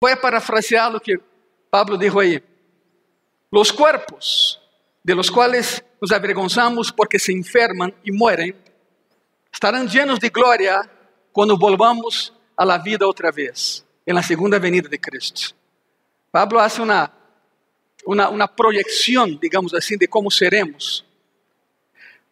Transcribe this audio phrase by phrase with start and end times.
[0.00, 1.20] Voy a parafrasear lo que
[1.68, 2.42] Pablo dijo ahí.
[3.50, 4.60] Los cuerpos
[5.02, 8.56] de los cuales nos avergonzamos porque se enferman y mueren,
[9.52, 10.88] estarán llenos de gloria
[11.32, 15.54] cuando volvamos a la vida otra vez, en la segunda venida de Cristo.
[16.30, 17.12] Pablo hace una,
[18.04, 21.04] una, una proyección, digamos así, de cómo seremos.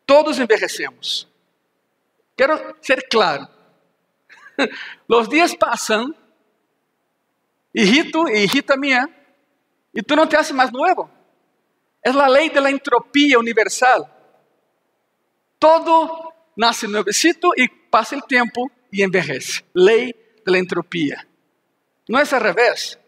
[0.07, 1.29] Todos envejecemos.
[2.35, 3.49] Quiero ser claro.
[5.09, 6.15] Los días pasan,
[7.73, 9.09] hijita mía,
[9.93, 11.11] y tú no te haces más nuevo.
[12.03, 14.05] Es la ley de la entropía universal.
[15.59, 19.65] Todo nace nuevecito y pasa el tiempo y envejece.
[19.75, 20.15] Ley
[20.45, 21.27] de la entropía.
[22.07, 22.99] No es al revés.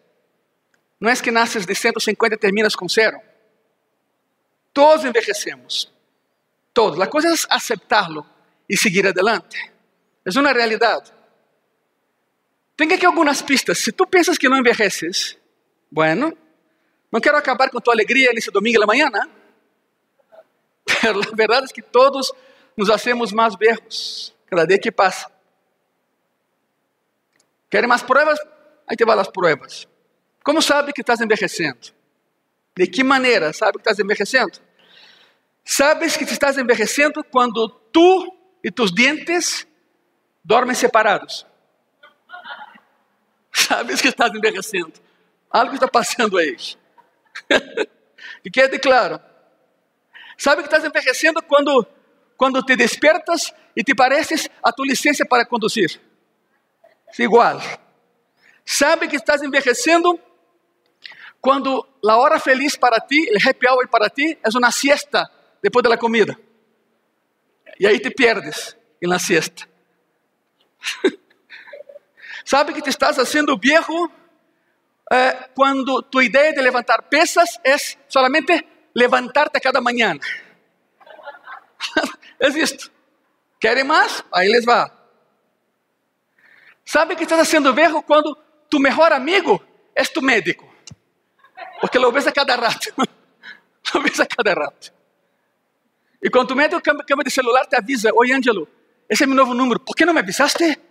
[0.99, 3.19] No es que naces de 150 y terminas con cero.
[4.73, 5.93] Todos envejecemos.
[6.73, 6.99] Todos.
[6.99, 8.27] La cosa es aceptarlo
[8.69, 9.57] y seguir adelante.
[10.25, 11.03] Es una realidad.
[12.81, 13.77] Tengo aquí algunas pistas.
[13.77, 15.37] Si tú piensas que no envejeces,
[15.91, 16.33] bueno,
[17.13, 19.29] no quiero acabar con tu alegría en ese domingo de la mañana,
[21.03, 22.33] pero la verdad es que todos
[22.75, 25.31] nos hacemos más viejos cada día que pasa.
[27.69, 28.41] ¿Querem mais pruebas?
[28.87, 29.87] Aí te vão as pruebas.
[30.43, 31.93] Como sabe que estás envejecendo?
[32.75, 34.59] De que maneira sabe que estás envejecendo?
[35.63, 38.35] Sabes que te estás envejecendo quando tu
[38.65, 39.69] e tus dientes
[40.43, 41.50] dormem separados.
[43.71, 44.93] Sabes que estás envejecendo.
[45.49, 46.57] Algo está passando aí.
[48.45, 49.21] e quede claro.
[50.37, 51.87] Sabe que estás envejecendo quando,
[52.37, 56.01] quando te despertas e te pareces a tua licença para conduzir.
[57.17, 57.61] igual.
[58.65, 60.19] Sabe que estás envejecendo
[61.41, 65.31] quando a hora feliz para ti, o happy hour para ti, é uma siesta
[65.63, 66.37] depois da comida.
[67.79, 69.69] E aí te pierdes em la siesta.
[72.51, 74.11] Sabe que te estás haciendo viejo
[75.09, 77.77] eh, quando tu ideia de levantar pesas é
[78.09, 80.19] solamente levantarte cada manhã.
[82.41, 82.91] é isto.
[83.61, 84.25] Querem mais?
[84.33, 84.91] Aí les va.
[86.85, 88.37] Sabe que estás haciendo viejo quando
[88.69, 89.63] tu melhor amigo
[89.95, 90.69] é tu médico.
[91.81, 92.93] Porque lo ves a cada rato.
[93.95, 94.93] lo ves a cada rato.
[96.21, 98.67] E quando tu médico cambia de celular, te avisa: Oi, Ângelo,
[99.09, 99.79] esse é meu novo número.
[99.79, 100.90] Por que não me avisaste?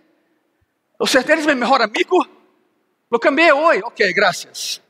[1.28, 2.26] Eres meu melhor amigo?
[3.10, 3.82] Lo cambiei hoje.
[3.84, 4.82] Ok, graças.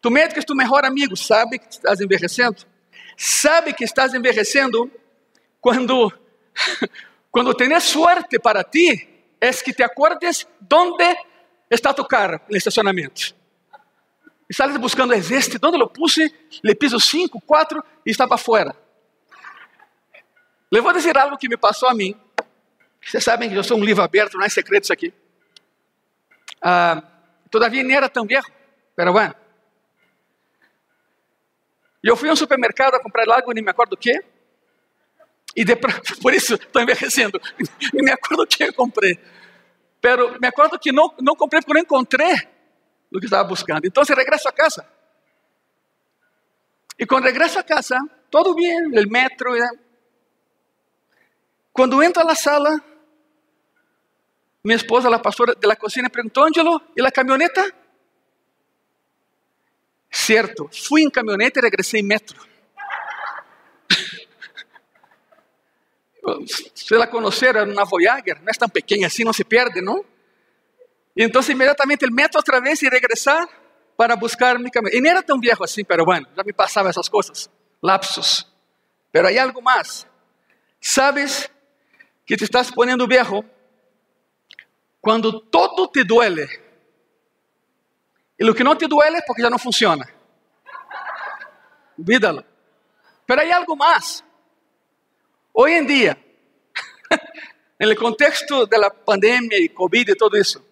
[0.00, 1.16] Tu médico é tu melhor amigo.
[1.16, 2.62] Sabe que estás envelhecendo?
[3.16, 4.90] Sabe que estás envelhecendo
[5.60, 6.12] quando,
[7.30, 9.08] quando tens sorte para ti
[9.40, 11.16] es que te acordes dónde
[11.70, 13.34] está tu carro no estacionamento.
[14.48, 16.30] E sales buscando este, onde lo puse,
[16.62, 18.76] le piso 5, 4 e está para fora.
[20.70, 22.14] Le vou dizer algo que me passou a mim.
[23.14, 25.14] Vocês sabem que eu sou um livro aberto, não é segredo isso aqui.
[26.60, 27.00] Ah,
[27.48, 28.50] todavia nem era tão viejo,
[28.96, 29.32] pero bueno.
[32.02, 34.20] E eu fui a um supermercado a comprar algo, nem me acordo o que.
[35.54, 35.76] E de,
[36.20, 37.40] por isso estou envelhecendo.
[37.92, 39.16] E me acordo que eu comprei.
[40.00, 42.34] Pero me acordo que não, não comprei porque não encontrei
[43.12, 43.86] o que estava buscando.
[43.86, 44.84] Então, regresso a casa.
[46.98, 47.96] E quando regresso a casa,
[48.28, 49.52] todo bem, o metro.
[51.72, 52.82] Quando entro na sala,
[54.64, 57.70] minha esposa, a pastora da cozinha, perguntou: Ângelo, e a caminhoneta?
[60.10, 62.40] Certo, fui em caminhonete e regressei em metro.
[66.74, 70.02] se la conocera, una Voyager, no es tan pequeña así, no se pierde, ¿no?
[71.14, 73.46] Y entonces inmediatamente el meto otra vez y regresar
[73.96, 74.96] para buscar mi camino.
[74.96, 77.50] Y no era tan viejo así, pero bueno, ya me pasaba esas cosas,
[77.82, 78.50] lapsos.
[79.12, 80.06] Pero hay algo más.
[80.80, 81.50] Sabes
[82.24, 83.44] que te estás poniendo viejo
[85.04, 86.48] cuando todo te duele.
[88.38, 90.08] Y lo que no te duele es porque ya no funciona.
[91.98, 92.42] Olvídalo.
[93.26, 93.76] Pero hay algo.
[95.52, 96.18] Hoy en día,
[97.78, 100.64] en el contexto de la pandemia y COVID y todo eso,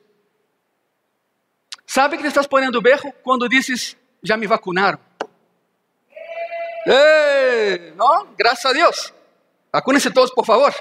[1.84, 4.98] ¿sabe que te estás poniendo viejo cuando dices, ya me vacunaron?
[6.86, 7.92] ¡Eh!
[7.96, 8.34] ¿No?
[8.38, 9.12] Gracias a Dios.
[9.70, 10.72] Vacúnense todos, por favor.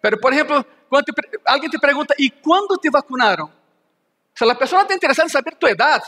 [0.00, 3.48] Pero, por ejemplo, cuando te, alguien te pregunta, ¿y cuándo te vacunaron?
[3.48, 6.02] O sea, la persona está interesada en saber tu edad.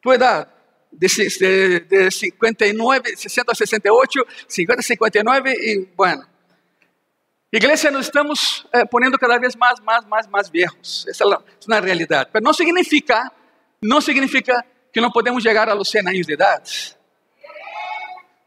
[0.00, 0.48] Tu edad
[0.90, 1.08] de,
[1.40, 6.26] de, de 59, 60 a 68, 50 a 59 y bueno.
[7.52, 11.06] Iglesia, nos estamos eh, poniendo cada vez más, más, más, más viejos.
[11.08, 12.28] Esa es, la, es, una realidad.
[12.32, 13.32] Pero no significa,
[13.80, 16.62] no significa que no podemos llegar a los 100 años de edad.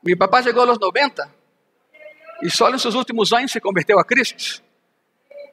[0.02, 1.30] Mi papá llegó a los 90
[2.42, 4.63] y solo en sus últimos años se convirtió a Cristo.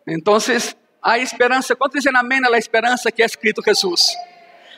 [0.06, 1.74] Entonces, Há esperança.
[1.74, 4.14] ¿Cuántos dicen amén a la esperanza que ha escrito Jesús?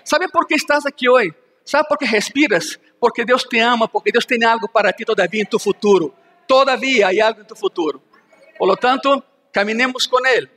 [0.04, 1.34] ¿Sabe por qué estás aquí hoy?
[1.64, 2.78] ¿Sabe por qué respiras?
[2.98, 6.14] Porque Deus te ama, porque Deus tem algo para ti todavía em tu futuro.
[6.46, 8.00] Todavía hay algo em tu futuro.
[8.56, 10.48] Por lo tanto, caminemos com Ele.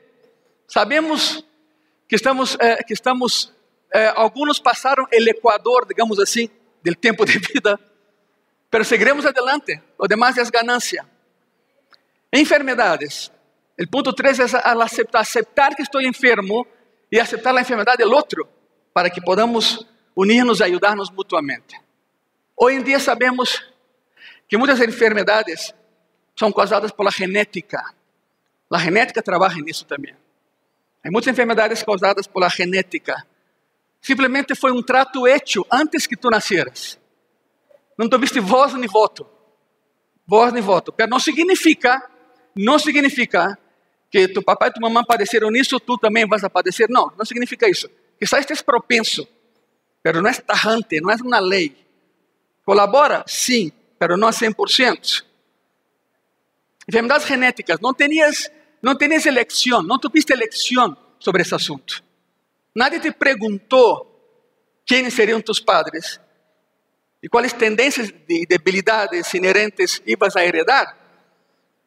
[0.67, 1.43] Sabemos
[2.07, 3.51] que estamos, eh, que estamos
[3.91, 6.51] eh, algunos pasaron el ecuador, digamos así,
[6.83, 7.79] del tiempo de vida,
[8.69, 9.81] pero seguiremos adelante.
[9.97, 11.07] Lo demás es ganancia.
[12.31, 13.31] Enfermedades.
[13.77, 16.65] El punto 3 es al aceptar, aceptar que estoy enfermo
[17.09, 18.49] y aceptar la enfermedad del otro
[18.93, 21.79] para que podamos unirnos y ayudarnos mutuamente.
[22.55, 23.61] Hoy en día sabemos
[24.47, 25.75] que muchas enfermedades
[26.35, 27.93] son causadas por la genética.
[28.69, 30.17] La genética trabaja en eso también.
[31.03, 33.27] Hay muchas enfermedades causadas por la genética.
[34.01, 36.99] Simplemente foi um trato hecho antes que tu nasceras.
[37.97, 39.27] Não tuviste voz nem voto.
[40.27, 40.91] Voz nem voto.
[40.91, 42.01] Pero não significa,
[42.55, 43.57] não significa
[44.15, 46.87] que tu papai e tu mamãe padeceram nisso, tu também vas a padecer.
[46.89, 47.89] Não, não significa isso.
[48.17, 49.27] Quizás estés propenso,
[50.01, 51.75] pero não é tajante, não é uma lei.
[52.63, 53.25] Colabora?
[53.27, 55.25] Sim, pero não a 100%.
[56.87, 58.49] Enfermedades genéticas, não tenias,
[58.81, 62.01] não tenias eleição, não tuviste eleição sobre esse assunto.
[62.73, 64.09] Nadie te perguntou
[64.85, 66.21] quem seriam tus padres
[67.21, 71.04] e quais tendências e debilidades inerentes ibas a heredar,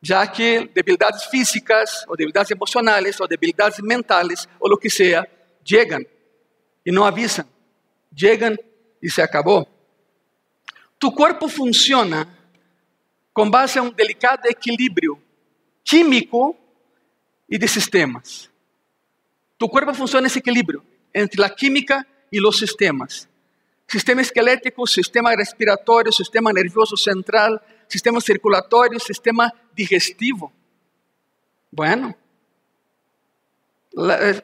[0.03, 5.27] já que debilidades físicas, ou debilidades emocionais, ou debilidades mentais, ou o que seja,
[5.65, 6.05] chegam
[6.85, 7.45] e não avisam.
[8.17, 8.57] Chegam
[9.03, 9.67] e se acabou.
[10.99, 12.29] Tu corpo funciona
[13.33, 15.21] com base a um delicado equilíbrio
[15.85, 16.57] químico
[17.49, 18.51] e de sistemas.
[19.57, 23.29] Tu cuerpo funciona en ese equilibrio entre la química y los sistemas.
[23.87, 30.53] Sistema esquelético, sistema respiratorio, sistema nervioso central, sistema circulatorio, sistema digestivo.
[31.71, 32.17] Bueno,
[33.97, 34.43] eh,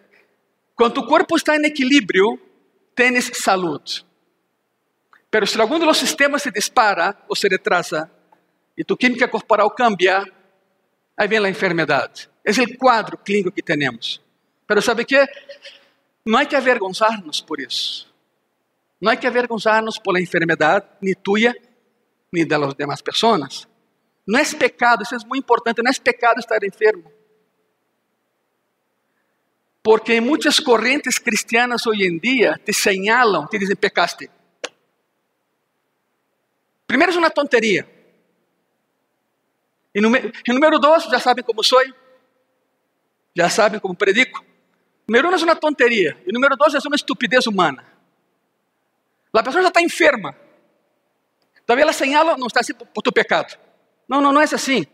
[0.74, 2.38] cuando tu cuerpo está en equilibrio,
[2.94, 3.82] tienes salud.
[5.30, 8.10] Pero si alguno de los sistemas se dispara o se retrasa
[8.76, 10.24] y tu química corporal cambia,
[11.16, 12.10] ahí viene la enfermedad.
[12.42, 14.20] Es el cuadro clínico que tenemos.
[14.66, 15.24] Pero sabe que
[16.24, 18.12] não há que avergonzar-nos por isso.
[19.00, 21.54] Não há que avergonzar-nos por la enfermidade, ni tuya,
[22.34, 23.68] ni de las demás pessoas.
[24.26, 27.12] Não é pecado, isso é muito importante, não é pecado estar enfermo.
[29.82, 34.30] Porque muitas correntes cristianas hoje em dia te señalam, te dizem pecaste.
[36.86, 37.86] Primeiro é uma tonteria.
[39.94, 41.80] E número dois, já sabem como sou,
[43.36, 44.44] já sabem como predico.
[45.06, 46.16] Número um é uma tonteria.
[46.26, 47.84] E número dois é uma estupidez humana.
[49.32, 50.34] A pessoa já está enferma.
[51.66, 53.58] Talvez ela señala, não está assim por, tu pecado.
[54.08, 54.86] Não, não, não é assim.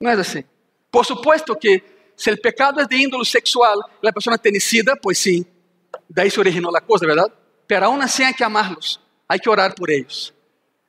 [0.00, 0.44] Não é assim.
[0.90, 1.82] Por supuesto que
[2.16, 5.44] se o pecado é de índole sexual a pessoa tem sida, pois sim,
[6.08, 7.32] daí se originou a coisa, verdade?
[7.66, 10.32] Pero aún assim há que amá-los, há que orar por eles,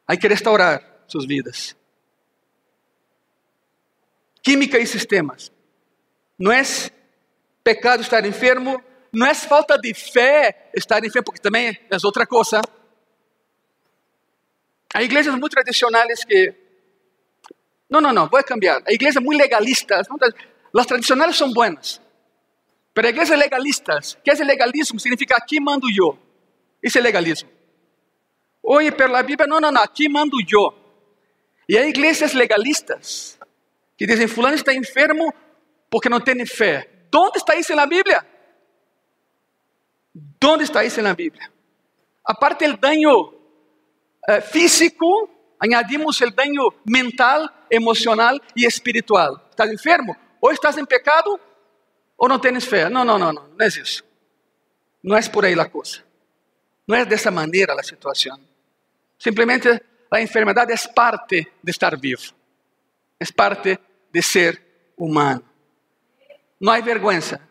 [0.08, 1.76] há que restaurar suas vidas.
[4.42, 5.52] Química e sistemas.
[6.38, 6.62] Não é
[7.64, 8.84] pecado estar enfermo,
[9.14, 12.62] não é falta de fé estar enfermo, porque também é outra coisa.
[14.94, 16.54] Há igrejas muito tradicionais que.
[17.90, 18.81] Não, não, não, vou cambiar.
[18.86, 20.07] Há igrejas muito legalistas.
[20.75, 22.01] As tradicionais são buenas.
[22.94, 25.00] Pero igrejas legalistas, que é legalismo?
[25.00, 26.18] Significa aqui mando eu.
[26.81, 27.50] Isso é legalismo.
[28.62, 30.73] Oye, pero a Bíblia, não, não, não, aqui mando eu.
[31.68, 33.40] E há igrejas legalistas
[33.97, 35.33] que dizem: Fulano está enfermo
[35.90, 36.90] porque não tem fé.
[37.09, 38.26] ¿Dónde está isso na Bíblia?
[40.40, 41.52] ¿Dónde está isso na Bíblia?
[42.23, 43.33] Aparte del daño
[44.27, 49.42] eh, físico, añadimos el daño mental, emocional e espiritual.
[49.49, 50.15] ¿Estás enfermo?
[50.39, 51.39] Ou estás em pecado
[52.18, 52.89] ou não tens fé.
[52.89, 54.03] Não, não, não, não, não é isso.
[55.03, 56.03] Não é por aí a coisa.
[56.87, 58.39] Não é dessa maneira a situação.
[59.18, 62.33] Simplesmente a enfermidade é parte de estar vivo.
[63.19, 63.80] É parte
[64.11, 64.61] de ser
[64.97, 65.44] humano.
[66.59, 67.42] Não há vergüenza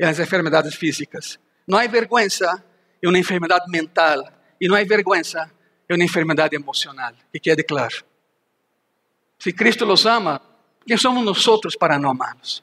[0.00, 1.38] em las enfermedades físicas.
[1.66, 2.64] Não há vergüenza
[3.02, 4.24] em uma enfermidade mental.
[4.60, 5.50] E não há vergüenza
[5.88, 7.12] em uma enfermidade emocional.
[7.32, 8.04] Que quede claro.
[9.38, 10.40] Se Cristo los ama,
[10.86, 12.62] quem somos nós para não amá-los?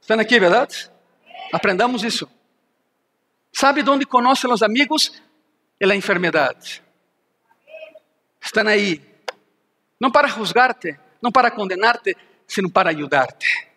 [0.00, 0.90] Estão aqui, verdade?
[1.52, 2.28] Aprendamos isso.
[3.52, 5.12] Sabe onde conhecem os amigos?
[5.80, 6.82] É a enfermidade.
[8.40, 9.00] Estão aí.
[9.98, 12.16] Não para juzgar-te, não para condenar-te,
[12.46, 13.68] sino para ajudar-te.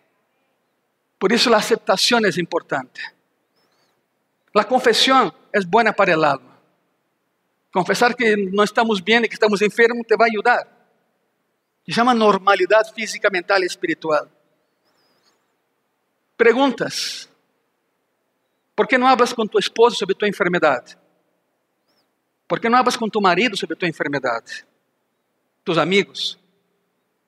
[1.18, 3.00] Por isso a aceitação é importante.
[4.54, 6.47] A confissão é boa para o alma.
[7.72, 10.66] Confessar que não estamos bem e que estamos enfermos te vai ajudar.
[11.84, 14.28] Se chama normalidade física, mental e espiritual.
[16.36, 17.28] Perguntas.
[18.74, 20.96] ¿Por que não hablas com tua esposa sobre tua enfermidade?
[22.46, 24.64] ¿Por que não hablas com tu marido sobre tua enfermidade?
[25.64, 26.38] Tus amigos?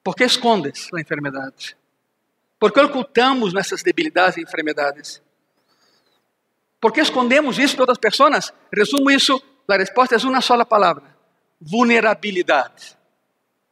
[0.03, 1.77] Por que escondes a enfermidade?
[2.59, 5.23] Por que ocultamos nossas debilidades e enfermidades?
[6.81, 8.55] Por que escondemos isso de outras pessoas?
[8.73, 9.43] Resumo isso,
[9.75, 11.17] a resposta é uma sola palavra:
[11.61, 12.97] vulnerabilidade.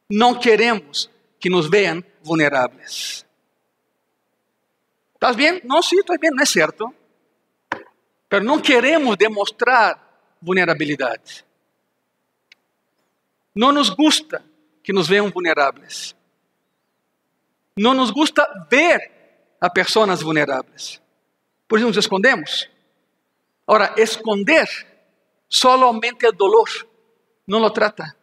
[0.09, 3.25] Não queremos que nos vejam vulneráveis.
[5.13, 5.61] ¿Estás bem?
[5.63, 6.93] Não, sim, estou bem, não é certo.
[8.31, 9.99] Mas não queremos demonstrar
[10.41, 11.45] vulnerabilidade.
[13.55, 14.43] Não nos gusta
[14.83, 16.15] que nos vejam vulneráveis.
[17.77, 19.11] Não nos gusta ver
[19.59, 21.01] a pessoas vulneráveis.
[21.67, 22.69] Por isso nos escondemos.
[23.67, 24.67] Ora, esconder
[25.49, 26.69] só aumenta o dolor,
[27.47, 28.15] não lo trata.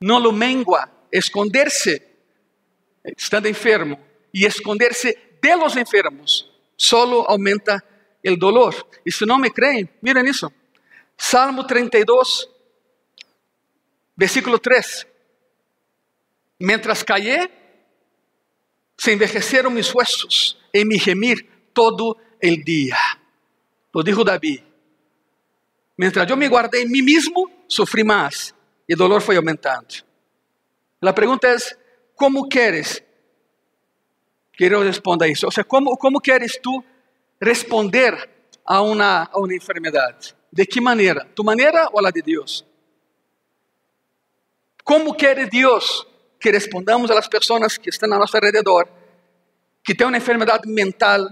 [0.00, 0.88] Não lo mengua.
[1.10, 2.02] Esconderse
[3.16, 3.98] estando enfermo
[4.32, 7.82] e esconderse de los enfermos solo aumenta
[8.24, 8.74] o dolor.
[9.04, 10.52] E se não me creem, miren isso.
[11.16, 12.48] Salmo 32,
[14.16, 15.06] versículo 3.
[16.60, 17.50] Mientras callé,
[18.96, 22.98] se envejeceram mis huesos em mi gemir todo el dia.
[23.92, 24.69] Lo dijo David.
[26.00, 28.54] Mientras eu me guardei em mim mesmo, sofri mais
[28.88, 30.02] e o dolor foi aumentando.
[31.02, 31.56] A pergunta é:
[32.14, 33.02] como queres
[34.54, 35.44] que eu responda isso?
[35.44, 36.82] Ou seja, como, como queres tu
[37.38, 38.30] responder
[38.64, 40.34] a uma, a uma enfermidade?
[40.50, 41.28] De que maneira?
[41.34, 42.64] Tu maneira ou a de Deus?
[44.82, 46.06] Como quer Deus
[46.40, 48.88] que respondamos às pessoas que estão a nosso redor,
[49.84, 51.28] que têm uma enfermidade mental,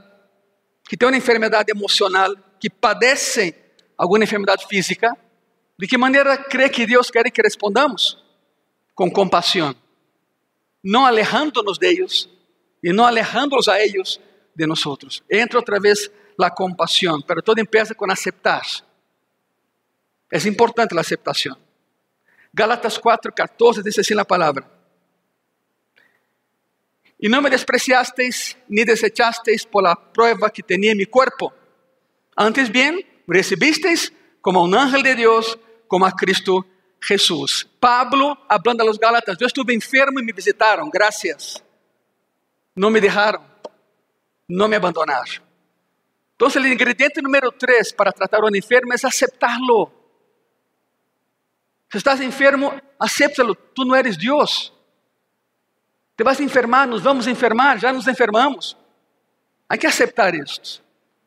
[0.86, 3.54] que têm uma enfermidade emocional, que padecem
[3.98, 5.12] alguma enfermidade física?
[5.76, 8.16] De que maneira crê que Deus quer que respondamos?
[8.94, 9.74] Com compaixão,
[10.82, 12.28] não alejando-nos deles
[12.82, 14.20] e não alejando-os a eles
[14.54, 15.22] de nós.
[15.30, 18.62] Entra outra vez a compaixão, mas todo empieza com aceitar.
[20.32, 21.56] É importante a aceitação.
[22.52, 24.64] Gálatas 4:14 diz assim a palavra:
[27.20, 31.52] E não me despreciasteis ni desechasteis por la prueba que tenía en mi cuerpo.
[32.36, 36.66] Antes bien, recibisteis como un ángel de Dios, como a Cristo
[37.00, 37.68] Jesús.
[37.78, 41.62] Pablo, hablando a los Gálatas, yo estuve enfermo y me visitaron, gracias.
[42.74, 43.42] No me dejaron,
[44.48, 45.42] no me abandonaron.
[46.32, 49.92] Entonces el ingrediente número tres para tratar a un enfermo es aceptarlo.
[51.90, 54.72] Si estás enfermo, acéptalo, tú no eres Dios.
[56.14, 58.76] Te vas a enfermar, nos vamos a enfermar, já nos enfermamos.
[59.68, 60.82] Há que aceitar isto.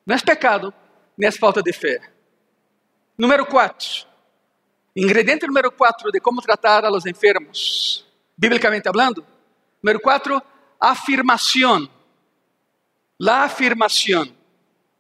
[0.06, 0.74] Não é pecado,
[1.20, 2.02] é falta de fé.
[3.18, 4.08] Número 4.
[4.96, 9.26] Ingrediente número 4 de como tratar a los enfermos, bíblicamente hablando.
[9.82, 10.42] Número 4,
[10.80, 11.90] afirmação.
[13.20, 14.28] La afirmação.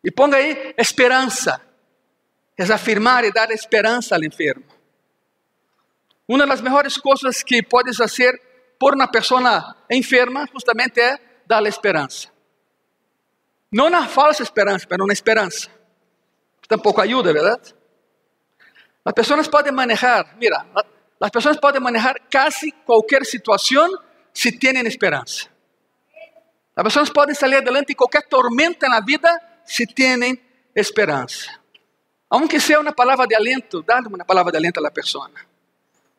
[0.04, 1.62] E ponga aí esperança.
[2.58, 4.64] É afirmar e dar esperança ao enfermo.
[6.28, 8.40] Uma das melhores coisas que podes fazer
[8.80, 12.30] por uma pessoa enferma justamente é dar esperança.
[13.72, 15.70] Não na falsa esperança, mas na esperança.
[16.72, 17.76] Tampouco ajuda, verdade?
[19.04, 20.66] As pessoas podem manejar, mira,
[21.20, 23.92] as pessoas podem manejar quase qualquer situação
[24.34, 25.50] se têm esperança.
[26.74, 29.28] As pessoas podem sair adelante em qualquer tormenta na vida
[29.66, 30.42] se têm
[30.74, 31.52] esperança.
[32.30, 35.30] Aunque seja uma palavra de alento, dá uma palavra de alento à pessoa.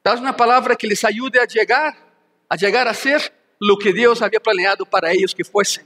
[0.04, 1.97] Dá uma palavra que lhes ajude a chegar,
[2.50, 5.82] a chegar a ser o que Deus havia planeado para eles que fossem.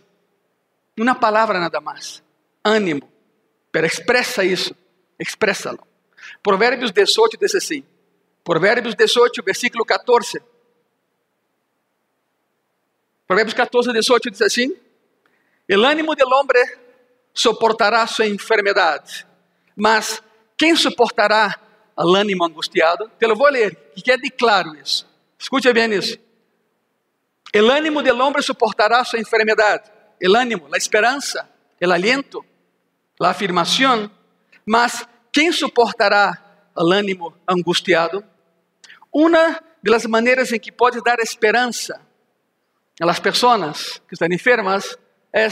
[0.98, 2.20] Uma palavra nada mais.
[2.64, 3.15] Ânimo.
[3.76, 4.74] Pero expressa isso.
[5.18, 5.86] Expressa-lo.
[6.42, 7.84] Provérbios 18 diz assim.
[8.42, 10.42] Provérbios 18, versículo 14.
[13.26, 14.74] Provérbios 14, 18 diz assim:
[15.68, 16.58] El ânimo del hombre
[17.34, 19.26] soportará sua enfermidade,
[19.76, 20.22] mas
[20.56, 21.60] quem suportará
[21.94, 23.10] al ânimo angustiado.
[23.18, 25.06] Te lo vou ler, que quede claro isso.
[25.38, 26.18] Escute bem isso.
[27.52, 29.92] El ânimo del hombre soportará sua enfermidade.
[30.18, 31.46] El ânimo, a esperança,
[31.78, 32.42] el aliento,
[33.20, 34.10] a afirmação.
[34.64, 36.42] Mas quem suportará
[36.74, 38.24] al ânimo angustiado?
[39.12, 42.00] Uma das maneiras em que pode dar esperança
[43.00, 44.98] a pessoas que estão enfermas
[45.32, 45.48] é,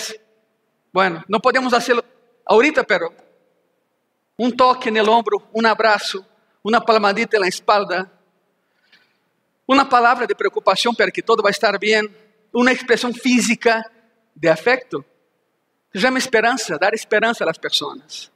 [0.92, 2.02] bueno, não podemos hacerlo
[2.46, 3.12] ahorita, pero
[4.38, 6.24] um toque no ombro, um abraço,
[6.64, 8.10] uma palmadita na espalda,
[9.68, 12.08] uma palavra de preocupação para que todo vai estar bem,
[12.52, 13.84] uma expressão física
[14.34, 15.04] de afecto.
[15.96, 18.30] Chama esperança, dar esperança às pessoas.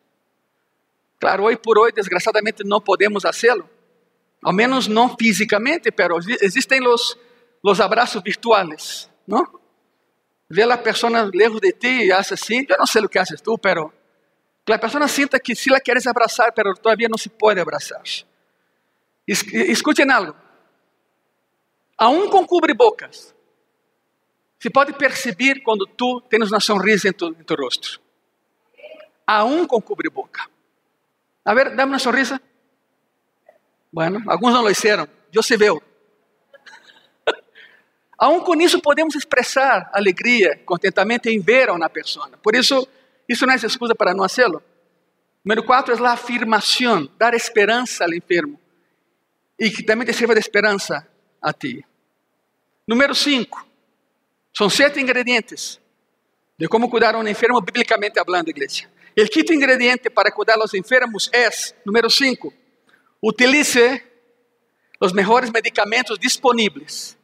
[1.20, 3.68] Claro, hoje por hoje, desgraçadamente, não podemos fazê-lo,
[4.42, 7.18] ao menos não fisicamente, pero existem os,
[7.62, 9.58] os abraços virtuais, não?
[10.48, 13.40] vê a pessoa lejos de ti e hace assim, eu não sei o que haces
[13.40, 13.92] tu, pero
[14.64, 18.02] que a pessoa sinta que se la quieres abraçar, pero todavía não se pode abraçar.
[19.26, 20.34] Escutem algo.
[21.96, 23.34] Aún com cubre-bocas,
[24.58, 28.00] se pode perceber quando tu tens uma sonrisa em tu, em rosto.
[29.26, 30.48] Aún com cubre-boca.
[31.44, 32.40] A ver, dá-me uma sonrisa.
[33.92, 35.08] Bueno, alguns não lo hicieron.
[35.32, 35.82] Eu se veo.
[38.18, 42.28] Aún com isso podemos expressar alegria, contentamento em ver a uma pessoa.
[42.42, 42.88] Por isso,
[43.28, 44.62] isso não é excusa para não fazê-lo.
[45.44, 48.58] Número quatro é a afirmação, dar esperança ao enfermo.
[49.58, 51.06] E que também te sirva de esperança
[51.40, 51.84] a ti.
[52.86, 53.67] Número cinco,
[54.56, 55.80] são sete ingredientes
[56.58, 58.88] de como cuidar a enfermo biblicamente hablando, igreja.
[59.16, 61.48] O quinto ingrediente para cuidar a los enfermos é,
[61.84, 62.52] número cinco,
[63.22, 64.02] utilize
[65.00, 67.16] os melhores medicamentos disponíveis.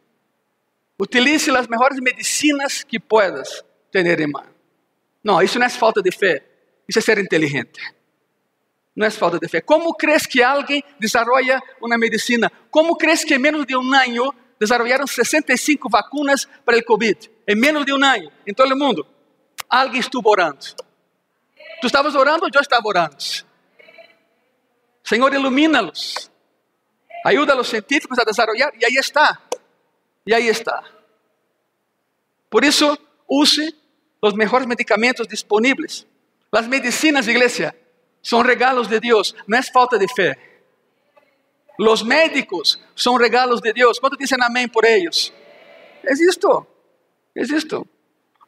[0.98, 4.46] Utilize as melhores medicinas que puedas ter em mão.
[5.22, 6.42] Não, isso não é falta de fé,
[6.88, 7.80] isso é ser inteligente.
[8.94, 9.60] Não é falta de fé.
[9.60, 11.50] Como crees que alguém desenvolve
[11.80, 12.50] uma medicina?
[12.70, 17.30] Como crees que em menos de um ano desenvolveram 65 vacunas para o Covid?
[17.46, 19.06] Em menos de um ano, em todo o mundo.
[19.68, 20.64] Alguém estuvo orando.
[21.80, 23.16] Tu estavas orando, eu estava orando.
[25.02, 26.30] Senhor, ilumina-los.
[27.24, 28.72] Ajuda a los científicos a desarrollar.
[28.80, 29.40] E aí está.
[30.26, 30.82] E aí está.
[32.48, 32.96] Por isso,
[33.28, 33.74] use
[34.22, 36.06] os melhores medicamentos disponíveis.
[36.52, 37.74] As medicinas, igreja,
[38.22, 40.38] são regalos de Deus, não é falta de fé.
[41.78, 43.98] Os médicos são regalos de Deus.
[43.98, 45.32] Quanto dizem amém por eles?
[46.04, 46.66] É isto.
[47.36, 47.86] É isto.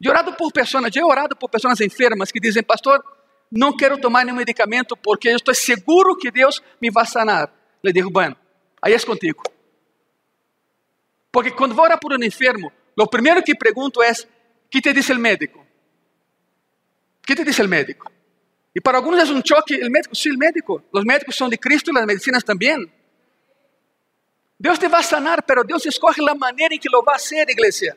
[0.00, 3.02] Eu orado por pessoas, eu he orado por pessoas enfermas que dizem, pastor,
[3.50, 7.52] não quero tomar nenhum medicamento porque eu estou seguro que Deus me vai sanar.
[7.82, 8.36] Le digo, bueno,
[8.82, 9.42] aí é contigo.
[11.32, 14.12] Porque quando vou orar por um enfermo, o primeiro que pergunto é:
[14.70, 15.66] que te diz o médico?
[17.26, 18.10] que te diz o médico?
[18.74, 20.82] E para alguns é um choque, o médico, sim, o médico.
[20.92, 22.90] Os médicos são de Cristo e as medicinas também.
[24.58, 27.96] Deus te vai sanar, pero Deus escolhe a maneira em que lo vai fazer, igreja.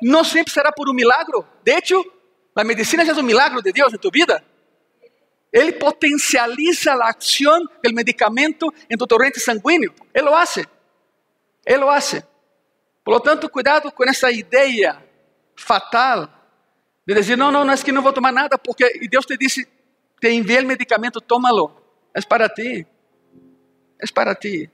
[0.00, 1.46] Não sempre será por um milagro.
[1.64, 2.04] De hecho,
[2.54, 4.44] a medicina é um milagro de Deus em tu vida.
[5.52, 9.94] Ele potencializa a ação do medicamento em tu torrente sanguíneo.
[10.14, 10.66] Ele lo hace.
[11.66, 12.24] Ele lo hace.
[13.04, 15.04] Por lo tanto, cuidado com essa ideia
[15.56, 16.28] fatal
[17.06, 19.36] de dizer: não, não, não é que não vou tomar nada, porque e Deus te
[19.36, 19.68] disse:
[20.20, 21.76] te enviei o medicamento, tómalo.
[22.14, 22.86] É para ti.
[23.98, 24.70] É para ti.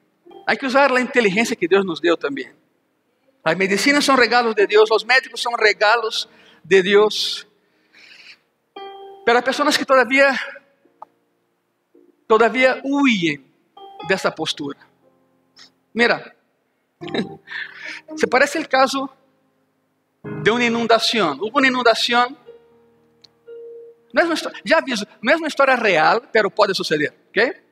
[0.49, 2.51] Há que usar a inteligência que Deus nos deu também.
[3.45, 6.27] As medicinas são regalos de Deus, os médicos são regalos
[6.65, 7.47] de Deus.
[9.27, 10.35] Para pessoas que todavia
[12.27, 13.45] todavia huyen
[14.09, 14.79] dessa postura.
[15.93, 16.35] Mira,
[18.17, 19.07] se parece o caso
[20.43, 21.39] de uma inundação.
[21.43, 22.35] Houve uma inundação.
[24.15, 27.68] Uma história, já aviso, não é uma história real, pero pode suceder, ok?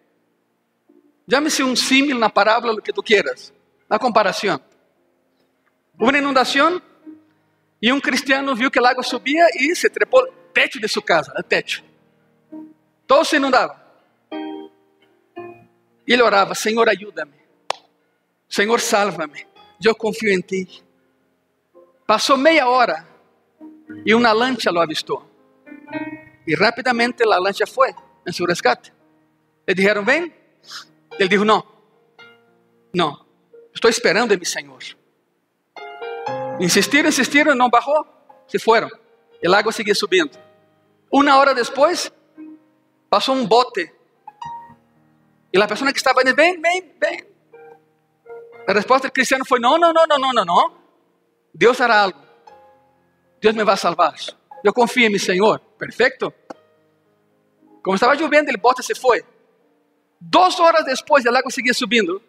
[1.28, 3.52] Llame-se um símil na parábola, o que tu quieras,
[3.88, 4.60] na comparação.
[5.98, 6.80] Houve uma inundação
[7.82, 11.02] e um cristiano viu que a água subia e se trepou no teto de sua
[11.02, 11.82] casa, no teto.
[13.06, 13.80] Todo se inundava.
[16.06, 17.34] E ele orava: Senhor, ajuda-me.
[18.48, 19.46] Senhor, salva-me.
[19.84, 20.82] Eu confio em ti.
[22.06, 23.06] Passou meia hora
[24.04, 25.28] e uma lancha lo avistou.
[26.46, 27.92] E rapidamente a lancha foi
[28.26, 28.92] em seu resgate.
[29.66, 30.32] Le disseram: Vem.
[31.18, 31.64] Ele disse: Não,
[32.94, 33.24] não,
[33.74, 34.83] estou esperando em mi Senhor.
[36.61, 38.07] Insistiram, insistiram, não bajou,
[38.48, 38.88] se foram.
[39.42, 40.38] E a água seguia subindo.
[41.12, 42.11] Uma hora depois,
[43.11, 43.92] passou um bote.
[45.52, 47.26] E a pessoa que estava ali, vem, vem, vem.
[48.66, 50.74] A resposta do cristiano foi: não, não, não, não, não, não.
[51.55, 52.18] Deus hará algo.
[53.40, 54.14] Deus me vai salvar.
[54.64, 55.61] Eu confio em mi Senhor.
[55.79, 56.33] Perfeito?
[57.83, 59.24] Como estava chovendo, o bote se foi.
[60.20, 62.22] Duas horas depois, a água seguia subindo.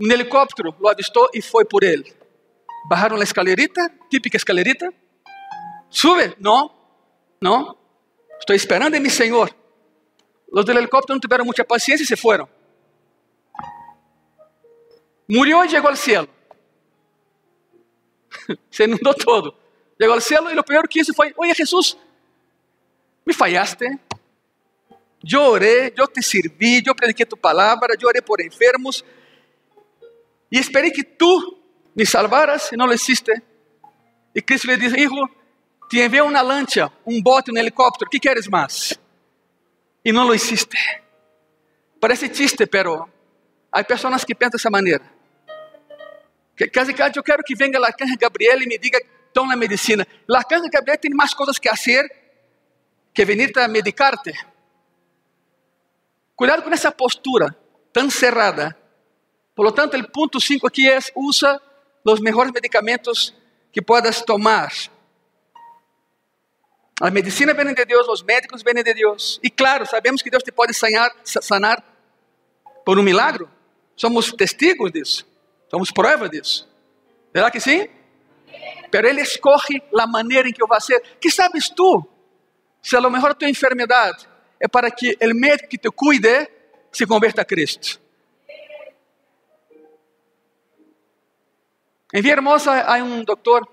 [0.00, 2.14] Um helicóptero o avistou e foi por ele.
[2.88, 4.92] Bajaram a escalerita, típica escalerita.
[5.90, 6.36] Sube.
[6.38, 6.70] Não,
[7.40, 7.76] não.
[8.38, 9.54] Estou esperando em mi Senhor.
[10.52, 12.48] Os do helicóptero não tiveram muita paciência e se foram.
[15.28, 16.28] Murió e chegou ao céu.
[18.70, 19.54] se inundou todo.
[20.00, 21.96] Chegou ao céu e o primeiro que disse foi: Oye, Jesus,
[23.26, 23.86] me fallaste.
[25.28, 29.04] Eu orei, eu te servi, eu prediquei tu palavra, eu orei por enfermos.
[30.50, 31.58] E esperei que tu
[31.94, 33.32] me salvaras e não lo hiciste.
[34.34, 35.28] E Cristo lhe disse: Hijo,
[35.88, 38.98] te enviei uma lancha, um bote, um helicóptero, que queres mais?
[40.04, 40.76] E não lo hiciste.
[42.00, 43.08] Parece chiste, pero
[43.72, 45.04] há pessoas que pensam dessa maneira.
[46.56, 48.98] Que casi eu quero que venha a Gabriela e me diga
[49.36, 50.06] estão na medicina.
[50.48, 52.10] Casas de caridade têm mais coisas que fazer
[53.12, 54.32] que venir a medicarte.
[56.36, 57.56] Cuidado com essa postura
[57.92, 58.76] tão cerrada.
[59.54, 61.60] Por lo tanto, o ponto 5 aqui é: usa
[62.04, 63.34] os melhores medicamentos
[63.72, 64.70] que puedas tomar.
[67.00, 69.40] A medicina vem de Deus, os médicos vêm de Deus.
[69.42, 71.82] E claro, sabemos que Deus te pode sanar, sanar
[72.84, 73.50] por um milagro.
[73.96, 75.26] Somos testigos disso.
[75.70, 76.68] Somos prova disso.
[77.34, 77.88] Será que sim?
[78.90, 81.00] Pero Ele escolhe a maneira em que eu vou ser.
[81.18, 82.06] Que sabes tu?
[82.82, 84.28] Se a lo mejor tua enfermidade
[84.60, 86.50] é para que o médico que te cuide
[86.90, 88.00] se converta a Cristo.
[92.14, 93.68] Em Villahermosa há um doutor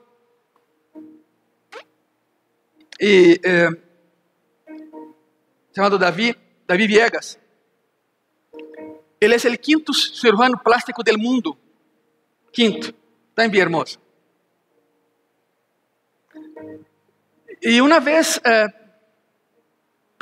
[2.99, 3.69] e, eh,
[5.75, 6.35] chamado Davi,
[6.67, 7.39] Davi Viegas.
[9.21, 11.57] Ele é o quinto cirurgião plástico do mundo.
[12.51, 12.93] Quinto.
[13.29, 13.97] Está em Villahermosa.
[17.61, 18.67] E uma vez, eh,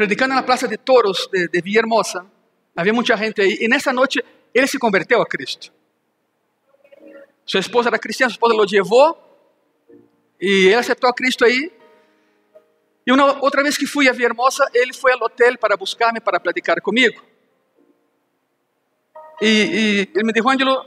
[0.01, 2.25] predicando na Praça de Toros de, de Villahermosa,
[2.75, 5.71] havia muita gente aí, e nessa noite ele se converteu a Cristo.
[7.45, 9.15] Sua esposa era cristiana, sua esposa o levou,
[10.41, 11.71] e ele aceitou a Cristo aí,
[13.05, 16.39] e uma outra vez que fui a Villahermosa, ele foi ao hotel para buscar-me, para
[16.39, 17.21] platicar comigo.
[19.39, 20.83] E, e ele me disse, Ângelo,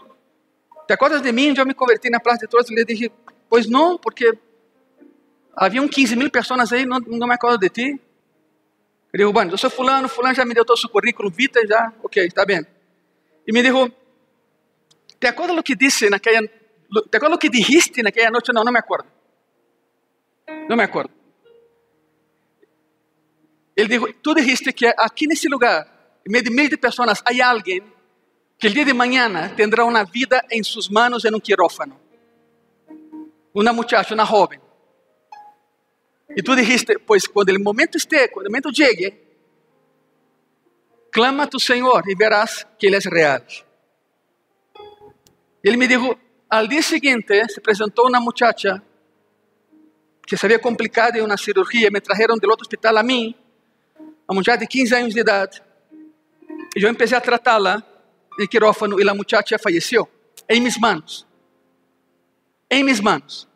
[0.88, 1.54] te acordas de mim?
[1.56, 2.68] Eu me converti na Praça de Toros.
[2.68, 3.12] Ele disse,
[3.48, 4.36] pois não, porque
[5.56, 8.00] haviam 15 mil pessoas aí, não, não me acordo de ti.
[9.16, 12.26] Bueno, eu sou fulano, fulano já me deu todo o seu currículo, vita, já, ok,
[12.26, 12.66] está bem.
[13.46, 13.92] E me disse,
[15.20, 18.52] te acordas do que disse naquela, te acordas do que dijiste naquela noite?
[18.52, 19.08] Não, não me acordo.
[20.68, 21.10] Não me acordo.
[23.76, 25.86] Ele disse: Tu dijiste que aqui nesse lugar,
[26.26, 27.82] em meio de milhares de pessoas, há alguém
[28.58, 31.98] que o dia de manhã terá uma vida em suas mãos em um quirófano.
[33.52, 34.60] Uma muchacha, uma jovem.
[36.30, 39.14] E tu dijiste: Pois quando o momento esteja, quando o momento chegue,
[41.10, 43.42] clama a tu Senhor e verás que Ele é real.
[45.62, 46.16] Ele me disse:
[46.50, 48.82] Al dia seguinte se apresentou uma muchacha
[50.26, 53.34] que se havia complicado em uma cirurgia, me trajeron do outro hospital a mim
[54.26, 55.62] uma mulher de 15 anos de idade.
[56.76, 57.82] E eu comecei a tratá-la
[58.40, 60.08] em quirófano e a muchacha faleceu
[60.48, 61.26] em minhas mãos.
[62.70, 63.46] Em minhas mãos.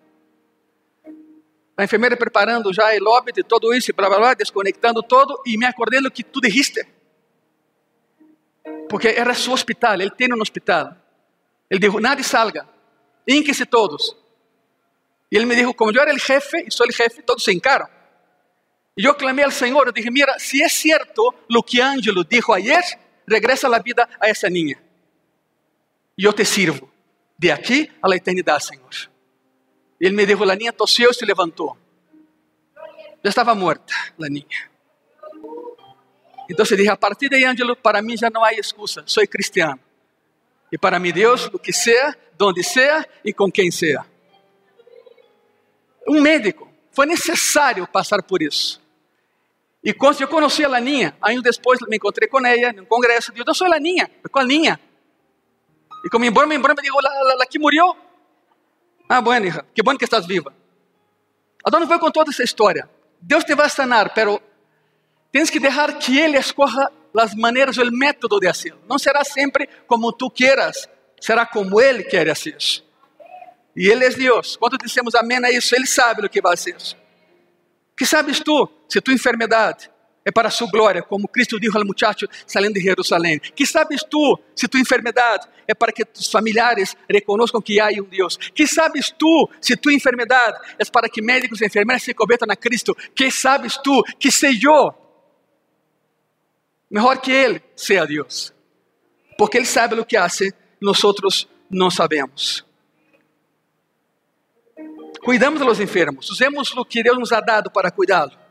[1.78, 5.56] A enfermeira preparando já o óbito e tudo isso, blá, blá, blá, desconectando todo, e
[5.56, 6.84] me acordei do que tu dijiste.
[8.88, 10.96] Porque era seu hospital, ele tem um hospital.
[11.70, 12.68] Ele disse, nadie salga,
[13.28, 14.16] inque-se todos.
[15.30, 17.52] E ele me disse, como eu era o jefe, e sou o jefe, todos se
[17.52, 17.88] encaram.
[18.96, 22.52] Y yo clamé al Señor, y dije, mira, si es cierto lo que Ángelo dijo
[22.52, 22.82] ayer,
[23.24, 24.82] regresa la vida a esa niña.
[26.16, 26.90] Y yo te sirvo
[27.36, 28.58] de aquí a la eternidad,
[30.00, 31.76] Él me dijo, la niña tosió y se levantó.
[33.22, 34.70] Ya estaba muerta la niña.
[36.48, 39.78] Entonces dije, a partir de ahí, Ángelo, para mí ya no hay excusa, soy cristiano.
[40.70, 44.06] Y para mi Dios, lo que sea, donde sea y con quien sea.
[46.06, 48.80] Un médico, foi necessário passar por isso.
[49.84, 53.32] E quando eu conheci a Laninha, anos depois me encontrei com ela em um congresso,
[53.32, 54.80] disse, eu sou a Laninha, com a Laninha.
[56.04, 57.94] E como embora, me embora, me dijo, la, la, la que morreu?
[59.08, 60.52] Ah, bueno, hija, que bom que estás viva.
[61.64, 62.88] A dona foi com toda essa história.
[63.20, 64.40] Deus te vai sanar, pero
[65.32, 68.80] tens que deixar que Ele escorra as maneiras, o método de hacerlo.
[68.88, 70.88] Não será sempre como tu quieras,
[71.20, 72.58] será como Ele quer hacer.
[73.74, 74.56] E Ele é Deus.
[74.56, 76.76] Quando dissemos amém a isso, Ele sabe o que vai ser.
[77.96, 79.90] Que sabes tu se tua enfermidade
[80.28, 83.38] é para sua glória, como Cristo disse ao muchacho saindo de Jerusalém?
[83.38, 88.04] Que sabes tu se tua enfermidade é para que tus familiares reconozcam que há um
[88.04, 88.36] Deus?
[88.36, 92.56] Que sabes tu se tua enfermidade é para que médicos e enfermeiras se convertam a
[92.56, 92.94] Cristo?
[93.14, 94.92] Que sabes tu que sei eu?
[96.90, 98.52] Melhor que Ele seja Deus,
[99.38, 101.00] porque Ele sabe o que hace, nós
[101.70, 102.66] não sabemos.
[105.24, 108.47] Cuidamos dos enfermos, usemos o que Deus nos ha dado para cuidá-lo.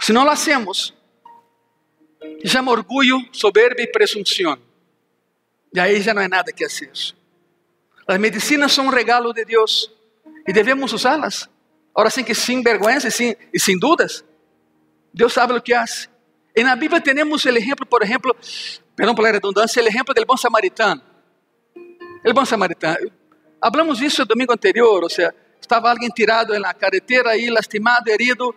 [0.00, 0.94] Se não lo hacemos,
[2.44, 4.58] chama orgulho, soberbia e presunção.
[5.74, 6.90] E aí já não é nada que hacer.
[8.06, 9.90] As medicinas são um regalo de Deus
[10.46, 11.48] e devemos usá-las.
[11.94, 14.24] Ahora sim que sem vergüenza e sem, e sem dúvidas.
[15.12, 16.08] Deus sabe o que faz.
[16.54, 18.34] E na Bíblia temos o exemplo, por exemplo,
[18.94, 21.02] perdão pela redundância, o exemplo do bom samaritano.
[22.24, 23.10] O bom samaritano.
[23.60, 28.54] Hablamos isso el domingo anterior, ou seja, estava alguém tirado na carretera aí, lastimado, herido,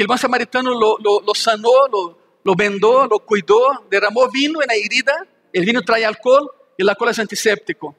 [0.00, 5.12] e o bom samaritano lo, lo, lo sanou, lo, cuidou, derramou vino na herida,
[5.54, 7.94] o vino traz álcool e o álcool é antisséptico.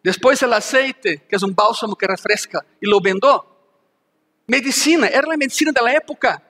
[0.00, 3.34] Después el aceite, que es un bálsamo que refresca, y lo vendó.
[4.46, 6.40] Medicina, era la medicina de la época.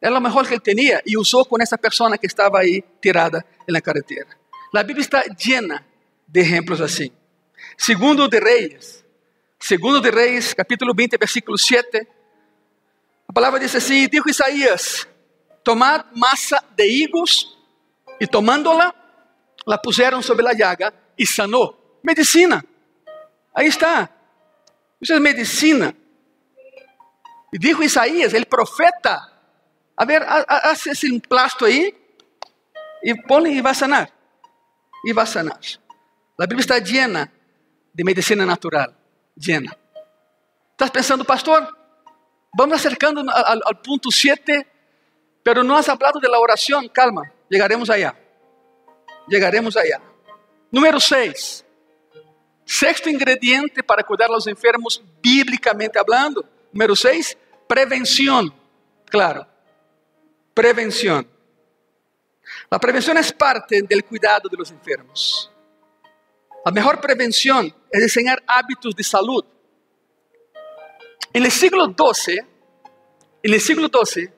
[0.00, 3.44] Era lo mejor que él tenía y usó con esa persona que estaba ahí tirada
[3.66, 4.30] en la carretera.
[4.72, 5.86] La Biblia está llena
[6.26, 7.12] de ejemplos así.
[7.76, 9.04] Segundo de Reyes,
[9.58, 12.21] segundo de Reyes, capítulo 20, versículo 7.
[13.32, 15.08] La palabra dice así, dijo Isaías,
[15.62, 17.58] tomad masa de higos
[18.20, 18.94] y tomándola,
[19.64, 21.74] la pusieron sobre la llaga y sanó.
[22.02, 22.62] Medicina.
[23.54, 24.10] Ahí está.
[25.00, 25.94] Isso é medicina.
[27.54, 29.16] E dijo Isaías, el profeta,
[29.96, 31.94] a ver, haz esse emplasto aí
[33.02, 34.12] e põe e vai sanar.
[35.06, 35.58] E vai sanar.
[36.38, 37.32] A Bíblia está llena
[37.94, 38.94] de medicina natural.
[39.34, 39.74] Llena.
[40.72, 41.81] Estás pensando, pastor,
[42.52, 44.66] vamos acercando al, punto 7,
[45.42, 46.88] pero no has hablado de la oración.
[46.88, 48.16] Calma, llegaremos allá.
[49.28, 50.00] Llegaremos allá.
[50.70, 51.64] Número 6.
[52.64, 56.44] Sexto ingrediente para cuidar a los enfermos, bíblicamente hablando.
[56.72, 57.36] Número 6,
[57.66, 58.54] prevención.
[59.06, 59.46] Claro,
[60.54, 61.28] prevención.
[62.70, 65.50] La prevención es parte del cuidado de los enfermos.
[66.64, 69.44] La mejor prevención es diseñar hábitos de salud.
[71.34, 72.38] En el siglo XII,
[73.42, 74.30] en el siglo XII,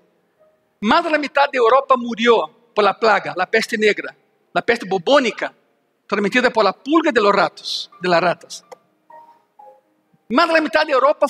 [0.81, 4.15] más de la mitad de Europa murió por la plaga, la peste negra,
[4.53, 5.53] la peste bubónica,
[6.07, 8.65] transmitida por la pulga de los ratos, de las ratas.
[10.29, 11.27] Más de la mitad de Europa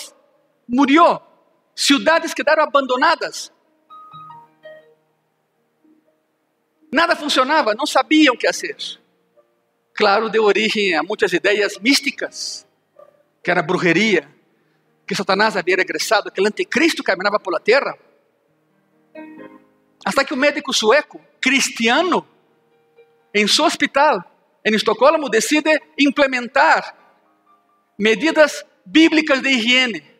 [0.66, 1.22] murió.
[1.74, 3.52] Ciudades quedaron abandonadas.
[6.92, 8.76] Nada funcionava, não sabiam o que fazer.
[9.94, 12.64] Claro, deu origem a muitas ideias místicas,
[13.42, 14.32] que era brujeria,
[15.06, 17.96] que Satanás havia regressado, que o anticristo caminhava pela terra.
[20.04, 22.26] Hasta que o médico sueco, cristiano,
[23.32, 24.22] em seu hospital,
[24.64, 26.96] em Estocolmo, decide implementar
[27.98, 30.14] medidas bíblicas de higiene.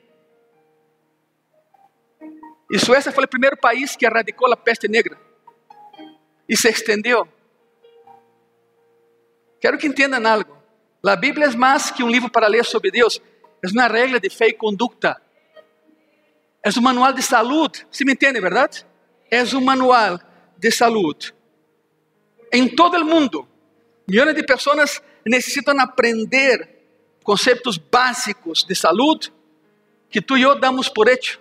[2.70, 5.18] E Suécia foi o primeiro país que erradicou a peste negra
[6.48, 7.28] e se extendeu.
[9.60, 10.56] Quero que entendam algo.
[11.06, 13.20] A Bíblia é mais que um livro para ler sobre Deus,
[13.70, 15.20] é uma regra de fé e conduta.
[16.62, 17.86] É um manual de saúde.
[17.90, 18.86] Se me entende, verdade?
[19.30, 20.18] É um manual
[20.56, 21.34] de saúde.
[22.52, 23.48] Em todo o mundo,
[24.08, 26.68] milhões de pessoas necessitam aprender
[27.22, 29.32] conceitos básicos de saúde
[30.10, 31.40] que tu e eu damos por hecho.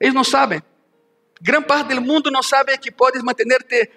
[0.00, 0.62] Eles não sabem.
[1.40, 3.90] Gran parte do mundo não sabe que podes manter-te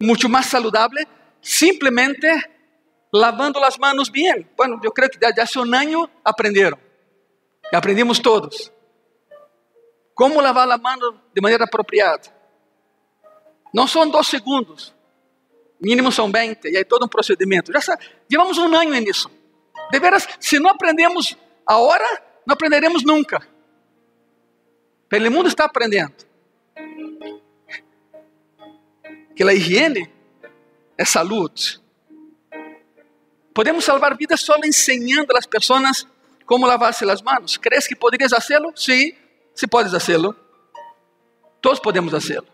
[0.00, 1.06] muito mais saudável
[1.40, 2.26] simplesmente
[3.12, 4.48] lavando as mãos bem.
[4.56, 6.78] Bueno, eu creio que desde há um ano aprenderam.
[7.72, 8.72] E aprendimos todos.
[10.14, 10.98] Como lavar a mão
[11.34, 12.28] de maneira apropriada.
[13.74, 14.94] Não são dois segundos.
[15.80, 17.72] Mínimo são 20, e aí todo um procedimento.
[17.72, 19.28] Já sabe, levamos um ano nisso.
[19.90, 23.46] De veras, se não aprendemos agora, não aprenderemos nunca.
[25.08, 26.14] Pelo mundo está aprendendo
[29.34, 30.10] que a higiene
[30.96, 31.81] é saúde.
[33.54, 36.06] Podemos salvar vidas só ensinando às pessoas
[36.46, 37.58] como lavar-se as mãos.
[37.58, 38.72] ¿Crees que poderias fazê-lo?
[38.76, 39.14] Sim,
[39.54, 40.34] se puedes fazê-lo.
[41.60, 42.46] Todos podemos fazê-lo.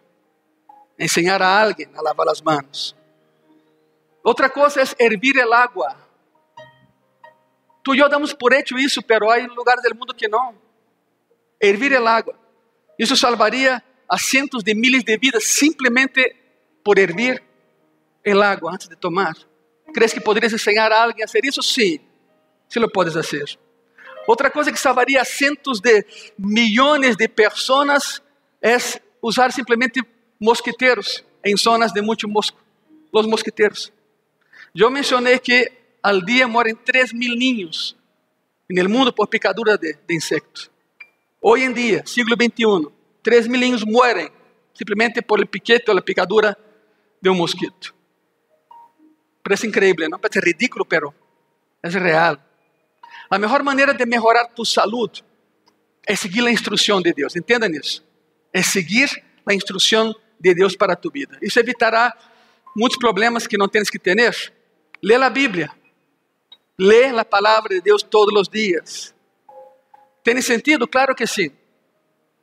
[0.99, 2.97] Ensinar a alguém a lavar as mãos.
[4.23, 5.97] Outra coisa é hervir el agua.
[7.83, 10.55] Tu e eu damos por hecho isso, pero há lugares do mundo que não.
[11.61, 12.35] Hervir el agua.
[12.99, 16.37] Isso salvaria a cientos de miles de vidas simplesmente
[16.85, 17.43] por hervir
[18.25, 19.37] el agua antes de tomar.
[19.93, 21.63] ¿Crees que poderias ensinar a alguém a fazer isso?
[21.63, 22.01] Sim,
[22.69, 23.59] se lo puedes fazer.
[24.27, 26.05] Outra coisa que salvaria a cientos de
[26.39, 28.23] milhões de pessoas
[28.61, 28.77] é
[29.23, 30.03] usar simplesmente
[30.39, 32.59] mosquiteiros em zonas de muito mosco.
[33.11, 33.91] Os mosquiteiros.
[34.75, 35.73] Eu mencionei que
[36.03, 37.97] al dia morrem 3 mil niños
[38.69, 40.71] no mundo por picadura de, de insectos.
[41.41, 44.29] Hoje em dia, siglo XXI, 3 mil niños morrem
[44.75, 46.57] simplesmente por el piquete ou a picadura
[47.21, 47.95] de um mosquito.
[49.49, 50.19] Parece incrível, não?
[50.19, 51.15] Parece ridículo, pero
[51.83, 52.37] é real.
[53.31, 55.25] A melhor maneira de melhorar tu saúde
[56.07, 57.35] é seguir a instrução de Deus.
[57.35, 58.07] Entenda isso.
[58.53, 59.09] É seguir
[59.47, 61.39] a instrução de Deus para a tua vida.
[61.41, 62.15] Isso evitará
[62.77, 64.15] muitos problemas que não tens que ter.
[65.03, 65.71] Lê a Bíblia.
[66.79, 69.15] Lê a palavra de Deus todos os dias.
[70.23, 70.87] Tem sentido?
[70.87, 71.51] Claro que sim.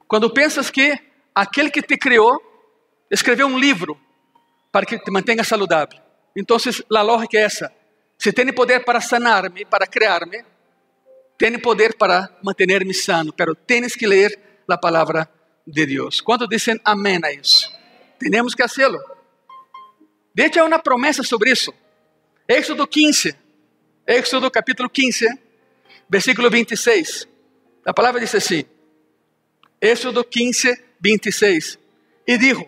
[0.08, 1.00] Quando pensas que
[1.36, 2.42] aquele que te criou
[3.12, 3.96] escreveu um livro
[4.72, 6.05] para que te mantenha saudável.
[6.36, 6.58] Então,
[6.96, 7.72] a lógica é essa.
[8.18, 10.44] Se tem poder para sanar-me, para criar-me,
[11.38, 15.30] tem poder para manter-me sano, pero tens que ler a palavra
[15.66, 16.22] de Deus.
[16.22, 17.72] Quando dizem amém a isso?
[18.20, 19.00] Temos que fazê-lo.
[20.34, 21.74] De hecho, há uma promessa sobre isso.
[22.48, 23.36] Éxodo 15,
[24.06, 25.28] Éxodo capítulo 15,
[26.10, 27.28] versículo 26.
[27.86, 28.66] A palavra diz assim:
[29.82, 31.80] Éxodo 15, 26.
[32.28, 32.66] E dijo: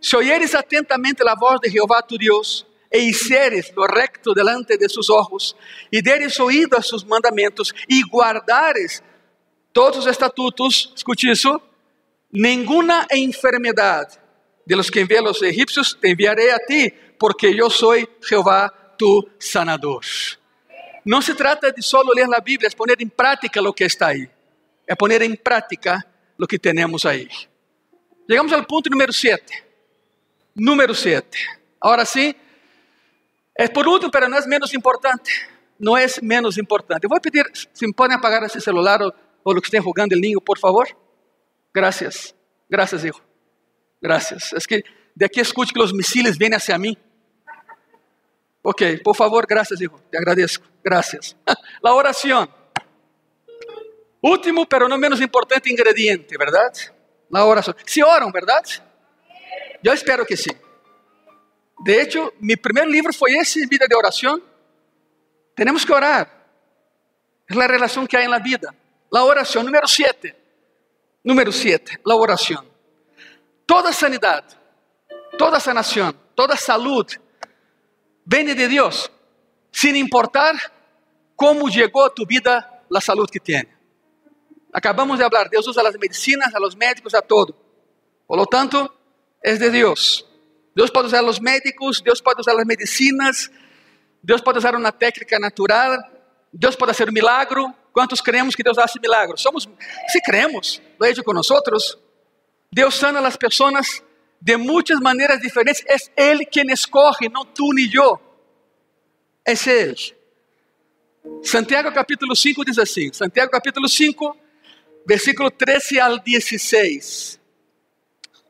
[0.00, 4.88] Se oyeres atentamente a voz de Jeová tu Deus, e hicieres lo recto delante de
[4.88, 5.56] sus ojos,
[5.92, 9.02] e deres oído a sus mandamentos, e guardares
[9.72, 11.60] todos os estatutos, escute isso,
[12.32, 14.18] nenhuma enfermidade
[14.66, 19.28] de los que envié los egipcios te enviaré a ti, porque yo soy Jehová tu
[19.38, 20.04] sanador.
[21.04, 24.08] Não se trata de solo ler a Bíblia, é poner em prática o que está
[24.08, 24.28] aí.
[24.86, 26.04] É poner em prática
[26.38, 27.28] o que temos aí.
[28.28, 29.64] Chegamos ao ponto número 7.
[30.54, 31.26] Número 7.
[31.80, 32.34] Agora sim,
[33.58, 35.48] é por último, mas não é menos importante.
[35.80, 37.02] Não é menos importante.
[37.02, 39.12] Eu vou pedir, se me podem apagar esse celular ou,
[39.44, 40.86] ou o que estão jogando o ninho, por favor.
[41.74, 42.32] Graças.
[42.70, 43.20] Graças, hijo.
[44.00, 44.52] Graças.
[44.52, 46.96] Es que de aqui escute que os misiles vêm hacia mim.
[48.62, 49.98] Ok, por favor, graças, hijo.
[50.08, 50.60] Te agradeço.
[50.84, 51.36] Graças.
[51.82, 52.48] La oração.
[54.22, 56.92] Último, pero não menos importante ingrediente, verdade?
[57.28, 57.74] La oração.
[57.84, 58.80] Se oram, verdade?
[59.82, 60.67] Eu espero que sim.
[61.80, 64.42] De hecho, mi primer livro foi esse, Vida de Oração.
[65.54, 66.28] Temos que orar.
[67.50, 68.74] É a relação que há em la vida.
[69.10, 70.34] La oração, número 7.
[71.24, 72.64] Número 7, la oração.
[73.66, 74.56] Toda sanidade,
[75.36, 77.20] toda sanação, toda saúde
[78.24, 79.10] vem de Deus,
[79.72, 80.72] sem importar
[81.34, 83.66] como chegou a tu vida a saúde que tem.
[84.72, 87.54] Acabamos de falar, Deus usa as medicinas, a los médicos, a todo.
[88.26, 88.90] Por lo tanto,
[89.42, 90.27] é de Deus.
[90.78, 93.50] Deus pode usar os médicos, Deus pode usar as medicinas,
[94.22, 95.98] Deus pode usar uma técnica natural,
[96.52, 97.74] Deus pode fazer um milagro.
[97.92, 99.42] Quantos cremos que Deus hace milagros?
[99.42, 99.68] Somos,
[100.06, 101.98] se cremos, lo ha hecho con nosotros.
[102.70, 104.04] Deus sana as pessoas
[104.40, 105.82] de muitas maneiras diferentes.
[105.84, 108.20] É Ele quem escorre, não tu nem eu.
[109.44, 110.14] É Ele.
[111.42, 114.36] Santiago capítulo 5 diz assim: Santiago capítulo 5,
[115.04, 117.40] versículo 13 al 16.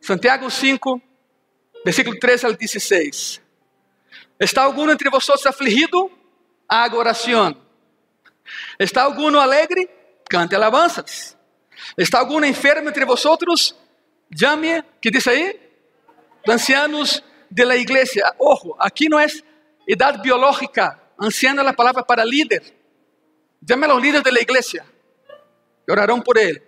[0.02, 1.07] Santiago 5,
[1.84, 3.42] versículo 13 al 16.
[4.38, 6.10] ¿Está alguno entre vosotros afligido?
[6.68, 7.58] Haga oración.
[8.78, 10.20] ¿Está alguno alegre?
[10.28, 11.36] Cante alabanzas.
[11.96, 13.76] ¿Está alguno enfermo entre vosotros?
[14.30, 15.58] Llame, que diz aí?
[16.46, 18.34] Ancianos de la igreja.
[18.38, 19.26] Ojo, aqui não é
[19.86, 21.00] idade biológica.
[21.18, 22.62] Anciano é a palavra para líder.
[23.66, 24.84] Llame a los líderes de la igreja.
[25.86, 26.62] E orarão por ele.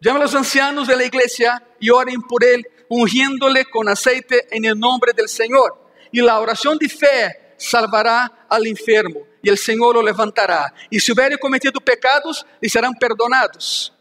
[0.00, 4.64] Llame a los ancianos de la igreja e orem por ele, ungiéndole con aceite en
[4.64, 5.76] el nombre del Señor.
[6.12, 10.72] Y la oración de fe salvará al enfermo e o Senhor o levantará.
[10.90, 13.92] E se houverem cometido pecados, lhe serão perdonados.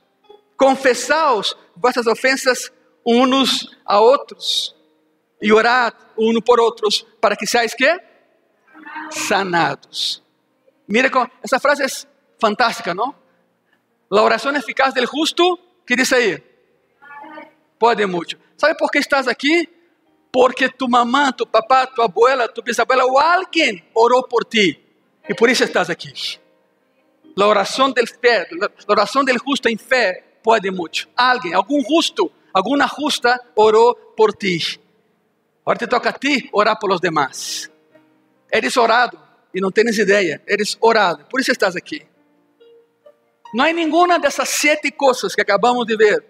[0.56, 2.71] Confessaos vossas ofensas
[3.06, 4.75] uns a outros
[5.41, 7.89] e orad um por outros para que seais que
[9.10, 10.23] sanados.
[10.88, 11.10] Mira
[11.41, 11.88] essa frase é
[12.39, 13.15] fantástica, não?
[14.12, 16.41] A oração eficaz del justo, que diz aí?
[17.79, 18.42] Pode muito.
[18.57, 19.69] Sabe por que estás aqui?
[20.31, 24.79] Porque tu mamã, tu papá, tu abuela, tu bisabuela ou alguém orou por ti
[25.27, 26.11] e por isso estás aqui.
[27.39, 31.07] A oração del fé, a oração del justo em fé pode muito.
[31.15, 34.79] Alguém, algum justo alguma justa orou por ti.
[35.61, 37.69] Agora te toca a ti orar por los demás.
[38.51, 39.19] Eres orado
[39.53, 42.05] e não tens ideia, eres orado, por isso estás aqui.
[43.53, 46.23] Não há nenhuma dessas sete coisas que acabamos de ver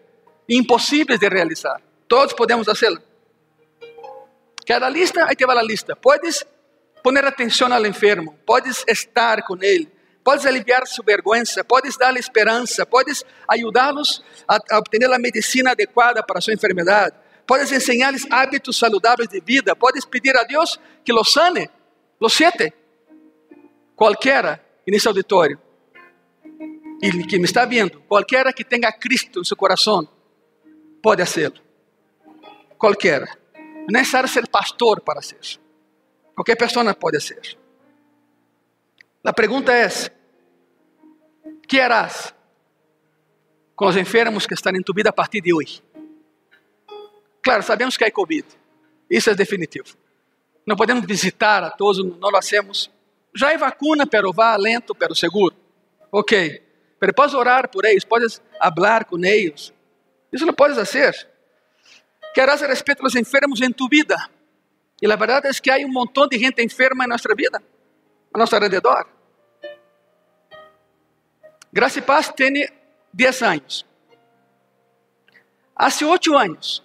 [0.47, 1.81] impossíveis de realizar.
[2.07, 3.01] Todos podemos fazê-la.
[4.65, 5.95] Cada lista, aí te vai a lista.
[5.95, 6.45] Puedes
[7.03, 9.91] poner atenção ao enfermo, puedes estar com ele,
[10.23, 16.23] Podes aliviar sua vergonha, podes dar esperança, podes ajudá-los a, a obter a medicina adequada
[16.23, 17.13] para sua enfermidade,
[17.45, 21.69] podes ensinar-lhes hábitos saludáveis de vida, podes pedir a Deus que los sane,
[22.21, 22.73] los sete,
[23.95, 25.59] qualquer nesse auditório,
[27.01, 30.07] e que me está vendo, qualquer que tenha Cristo em seu coração,
[31.01, 31.62] pode fazê-lo.
[32.83, 33.21] Qualquer.
[33.55, 35.39] Não é necessário ser pastor para ser.
[36.35, 37.57] Qualquer pessoa pode ser.
[39.23, 39.87] A pergunta é:
[41.65, 42.35] que harás
[43.73, 45.81] com os enfermos que estão em tu vida a partir de hoje?
[47.41, 48.45] Claro, sabemos que há Covid,
[49.09, 49.95] isso é definitivo.
[50.67, 52.91] Não podemos visitar a todos, não lo hacemos.
[53.33, 55.55] Já há vacuna, pero vá lento, pero seguro.
[56.11, 56.61] Ok,
[56.99, 58.41] pero podes orar por eles, podes
[58.75, 59.73] falar com eles.
[60.33, 61.32] Isso não podes fazer.
[62.33, 64.15] Que harás a respeito dos enfermos em tu vida?
[65.01, 67.61] E a verdade é que há um montão de gente enferma em nossa vida
[68.33, 69.07] a nosso redor.
[71.71, 72.67] Graça e Paz tem
[73.11, 73.85] 10 anos.
[75.75, 76.83] Há 8 anos,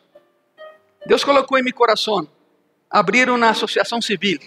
[1.06, 2.28] Deus colocou em meu coração
[2.90, 4.40] abrir uma associação civil.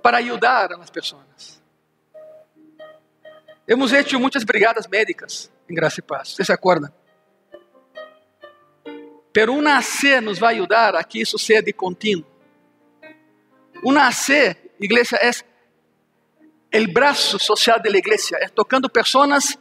[0.00, 1.62] para ayudar a las personas.
[3.66, 6.92] Hemos hecho muchas brigadas médicas en Gracia y Paz, ¿usted se acuerda?
[9.32, 12.26] Pero una AC nos va a ayudar a que eso sea de continuo.
[13.82, 15.44] Una AC, iglesia, es
[16.70, 19.58] el brazo social la iglesia, es tocando personas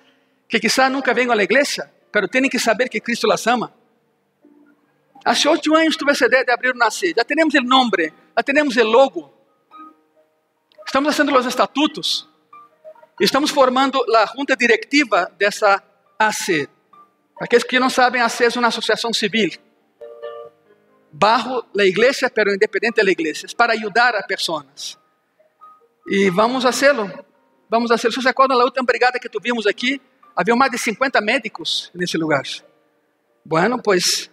[0.48, 3.74] que quizás nunca vengan a la iglesia, pero tienen que saber que Cristo las ama.
[5.24, 7.14] Hace oito anos tuve essa ideia de abrir o Nascer.
[7.16, 9.34] Já temos o nome, já temos o logo.
[10.86, 12.28] Estamos fazendo os estatutos.
[13.20, 15.84] Estamos formando a junta diretiva dessa
[16.18, 16.70] AC.
[17.40, 19.52] Aqueles que não sabem, a AC é uma associação civil.
[21.12, 23.48] Bajo a igreja, pero independente da igreja.
[23.50, 24.98] É para ajudar a pessoas.
[26.08, 27.10] E vamos fazê-lo.
[27.70, 28.14] Vamos fazê-lo.
[28.14, 30.02] Você se acorda da última brigada que tuvimos aqui?
[30.36, 32.44] Havia mais de 50 médicos nesse lugar.
[33.46, 34.30] Bueno, pois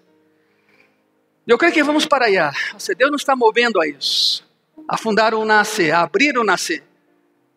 [1.46, 2.52] eu creio que vamos para allá.
[2.96, 4.44] Deus nos está movendo a isso.
[4.88, 6.82] A fundar o NACE, a abrir o NACE.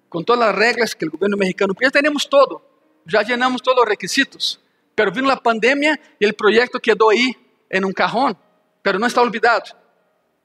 [0.08, 1.76] Com todas as regras que o governo mexicano.
[1.82, 2.62] Já temos todo.
[3.08, 4.60] Já llenamos todos os requisitos.
[5.00, 7.34] Pero vino a pandemia e o projeto quedou aí
[7.72, 8.36] em um cajón.
[8.84, 9.72] Pero não está olvidado.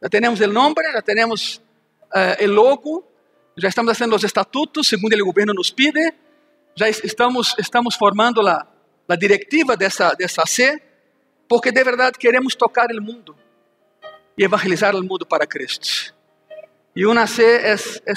[0.01, 1.61] Já temos o nome, já temos
[2.41, 3.05] o logo.
[3.59, 6.15] Já estamos fazendo os estatutos, segundo o governo nos pide.
[6.77, 8.65] Já estamos, estamos formando a,
[9.09, 10.81] a diretiva dessa, dessa C
[11.49, 13.37] porque de verdade queremos tocar o mundo
[14.39, 16.15] e evangelizar o mundo para Cristo.
[16.95, 18.15] E o nascer é, é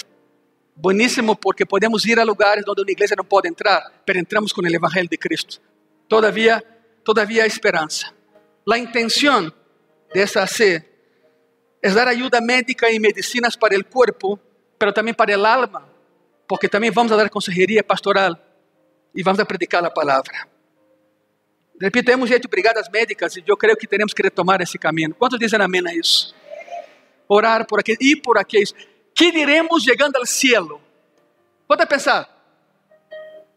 [0.76, 4.62] bueníssimo porque podemos ir a lugares onde uma igreja não pode entrar, mas entramos com
[4.62, 5.60] o evangelho de Cristo.
[6.08, 6.64] Todavia,
[7.04, 8.14] todavia há esperança.
[8.72, 9.52] A intenção
[10.14, 10.84] dessa C
[11.82, 14.40] é dar ajuda médica e medicinas para o corpo,
[14.82, 15.90] mas também para o alma,
[16.48, 18.36] porque também vamos a dar consejeria pastoral
[19.16, 20.48] e vamos a predicar a palavra.
[21.80, 25.14] Repito, temos jeito brigadas médicas e eu creio que teremos que retomar esse caminho.
[25.14, 26.36] Quantos dizem amém a isso?
[27.28, 28.74] Orar por aqui e por aqueles.
[29.14, 30.82] Que diremos chegando ao cielo?
[31.68, 32.28] Pode pensar.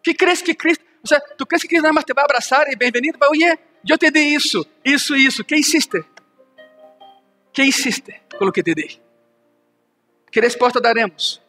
[0.03, 2.76] Que crees que Cristo, o sea, tu crees que nada mais te vai abraçar e
[2.76, 3.18] bem-vindo?
[3.30, 5.44] Oye, eu te dei isso, isso, isso.
[5.44, 6.05] Que hiciste?
[7.53, 9.01] Que hiciste com o que te dei?
[10.30, 11.40] Que resposta daremos?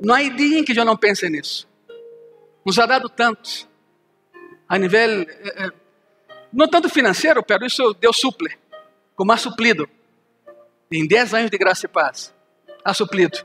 [0.00, 1.68] Não há dia em que eu não pense nisso.
[2.64, 3.68] Nos ha dado tanto
[4.68, 5.70] a nível, eh, eh,
[6.52, 8.56] não tanto financeiro, pero isso Deus suple,
[9.14, 9.88] como ha suplido.
[10.90, 12.34] Em 10 anos de graça e paz,
[12.84, 13.38] ha suplido.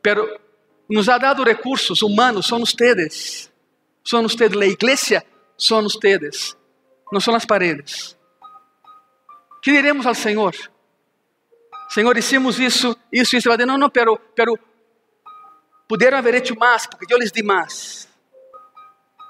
[0.00, 0.40] Pero
[0.88, 3.52] nos ha dado recursos humanos, são ustedes.
[4.08, 5.22] São ustedes, a igreja
[5.58, 6.56] são ustedes,
[7.12, 8.16] não são as paredes.
[9.62, 10.54] Que diremos ao Senhor?
[11.90, 13.48] Senhor, hicimos isso, isso, isso.
[13.50, 14.58] Vai dizer, não, não, pero, pero
[15.86, 18.08] puderam haver hecho mais, porque eu lhes di mais.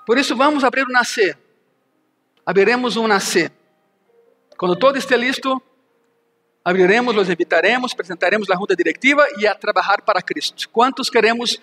[0.07, 1.37] Por isso, vamos abrir o nascer.
[2.47, 3.51] Abriremos um nascer.
[4.57, 5.61] Quando todo estiver listo,
[6.62, 10.68] abriremos, los invitaremos, apresentaremos a junta diretiva e a trabalhar para Cristo.
[10.68, 11.61] Quantos queremos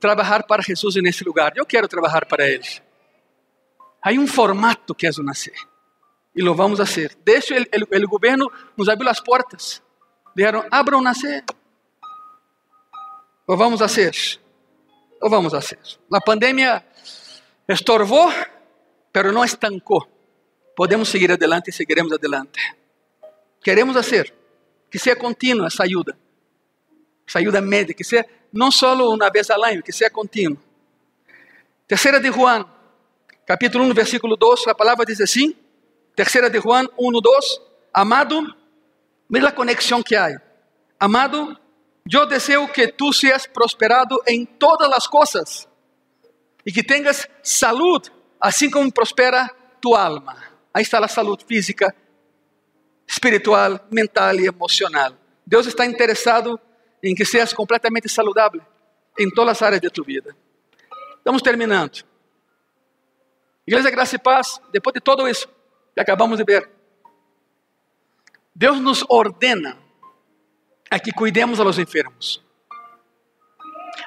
[0.00, 1.52] trabalhar para Jesus nesse lugar?
[1.56, 2.66] Eu quero trabalhar para Ele.
[4.02, 5.56] Há um formato que é nascer.
[6.34, 7.16] E lo vamos fazer.
[7.24, 9.82] Deixa o governo nos abriu as portas.
[10.34, 11.44] Disseram, abram nascer.
[13.46, 14.14] O vamos fazer.
[15.22, 15.78] O vamos fazer.
[16.12, 16.84] A pandemia
[17.68, 18.32] Estorvou,
[19.12, 20.06] pero não estancou.
[20.76, 22.76] Podemos seguir adelante e seguiremos adelante.
[23.60, 24.32] Queremos fazer
[24.88, 26.16] que seja contínua essa ajuda,
[27.26, 30.58] essa ajuda médica, que seja não só uma vez ao ano, que seja contínua.
[31.88, 32.64] Terceira de Juan,
[33.44, 35.54] capítulo 1, versículo 2, a palavra diz assim:
[36.14, 37.60] Terceira de Juan 1, 2,
[37.92, 38.54] Amado,
[39.28, 40.40] mira a conexão que há.
[41.00, 41.58] Amado,
[42.12, 45.68] eu desejo que tu seas prosperado em todas as coisas
[46.64, 48.10] e que tenhas saúde,
[48.40, 49.48] assim como prospera
[49.80, 50.36] tu alma.
[50.74, 51.94] Aí está a saúde física,
[53.06, 55.12] espiritual, mental e emocional.
[55.46, 56.60] Deus está interessado
[57.06, 58.60] em que seas completamente saudável
[59.16, 60.36] em todas as áreas de tu vida.
[61.18, 62.04] Estamos terminando.
[63.66, 65.48] Igreja Graça e Paz, depois de tudo isso
[65.94, 66.68] que acabamos de ver,
[68.54, 69.78] Deus nos ordena
[70.90, 72.44] a que cuidemos a los enfermos.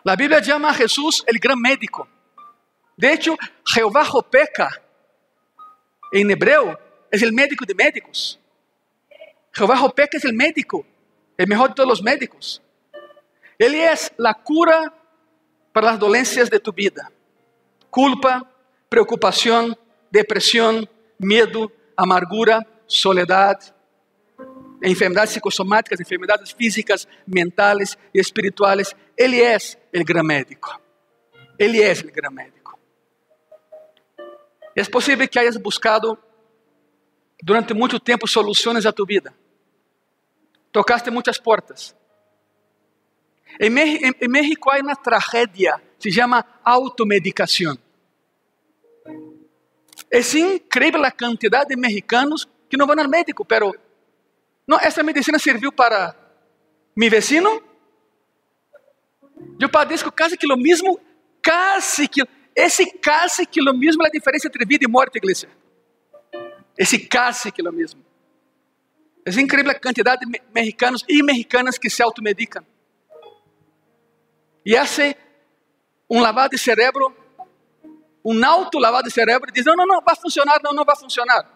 [0.06, 2.08] A Bíblia chama a Jesus o gran médico.
[2.98, 4.70] De hecho, Jehová Jopeca,
[6.12, 6.78] en hebreo,
[7.12, 8.40] es el médico de médicos.
[9.54, 10.86] Jehová Jopeca es el médico,
[11.38, 12.62] el mejor de todos los médicos.
[13.60, 14.94] Él es la cura
[15.74, 17.12] para las dolencias de tu vida.
[17.90, 18.50] Culpa,
[18.88, 19.78] preocupación,
[20.10, 23.60] depresión, miedo, amargura, soledad,
[24.82, 28.96] enfermedades psicosomáticas, enfermedades físicas, mentales y espirituales.
[29.16, 30.82] Él es el gran médico.
[31.58, 32.60] Él es el gran médico.
[34.76, 36.18] É possível que hayas buscado
[37.44, 39.34] durante muito tempo soluções a tu vida.
[40.72, 41.99] Tocaste muitas portas.
[43.58, 47.80] En, en, México hay una tragedia, se llama automedicación.
[50.10, 53.74] Es increíble la cantidad de mexicanos que no van al médico, pero
[54.68, 56.16] no, essa medicina serviu para
[56.96, 57.62] mi vecino.
[59.60, 61.00] Eu padeço quase que o mesmo,
[61.44, 62.22] quase que,
[62.56, 65.50] esse quase que o mesmo é a diferença entre vida e morte, igreja.
[66.78, 68.06] Esse quase que o mesmo.
[69.26, 72.66] É incrível a quantidade de mexicanos e mexicanas que se automedicam.
[74.66, 75.16] E hace
[76.10, 77.16] um lavado de cerebro,
[78.24, 80.96] um auto lavado de cerebro, e diz: não, não, não, vai funcionar, não, não vai
[80.96, 81.48] funcionar.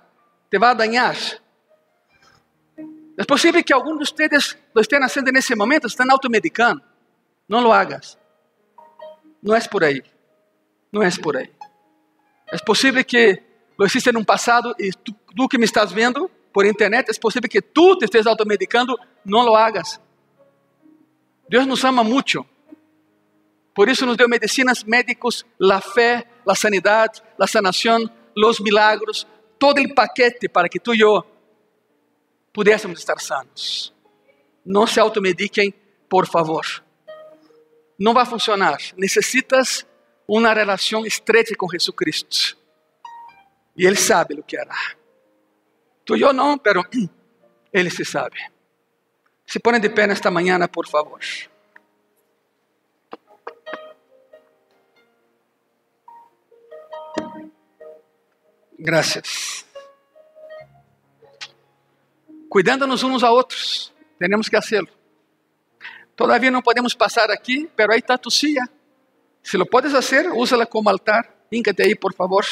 [0.49, 1.15] Te vai danhar.
[3.17, 6.81] É possível que alguns de vocês lo estén haciendo nesse momento, estão automedicando.
[7.47, 8.17] Não lo hagas.
[9.41, 10.03] Não é por aí.
[10.91, 11.51] Não é por aí.
[12.51, 13.41] É possível que
[13.77, 17.49] lo hiciste un passado e tu, tu que me estás vendo por internet, é possível
[17.49, 19.99] que tu te estés automedicando, não lo hagas.
[21.49, 22.45] Deus nos ama muito.
[23.73, 29.81] Por isso nos deu medicinas, médicos, a fé, a sanidade, a sanação, os milagros, todo
[29.81, 31.23] o paquete para que tu e eu
[32.51, 33.93] pudéssemos estar sanos.
[34.63, 35.73] Não se automediquem,
[36.07, 36.65] por favor.
[37.99, 38.77] Não vai funcionar.
[38.95, 39.85] Necessitas
[40.27, 42.57] uma relação estreita com Jesus Cristo.
[43.75, 44.95] E Ele sabe o que hará.
[46.05, 46.83] Tu e eu não, pero
[47.73, 48.37] Ele se sabe.
[49.45, 51.19] Se põe de pé nesta manhã, por favor.
[58.77, 59.65] Graças.
[62.49, 64.89] Cuidando-nos uns a outros, temos que fazê-lo.
[66.15, 68.69] Todavia não podemos passar aqui, pero aí está tu silla.
[69.41, 71.29] Se lo puedes fazer, úsala como altar.
[71.51, 72.45] Híncate aí, por favor.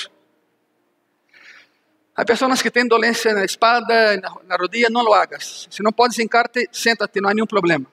[2.15, 5.67] Há pessoas que têm dolência na espalda, na, na rodilha, não lo hagas.
[5.71, 7.85] Se não podes hincarte, senta-te, não há nenhum problema.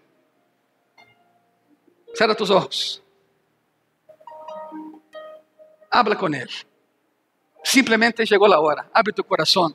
[2.14, 3.02] Cerra tus olhos.
[5.90, 6.67] Habla com ele.
[7.64, 8.88] Simplesmente chegou a hora.
[8.92, 9.74] Abre tu coração.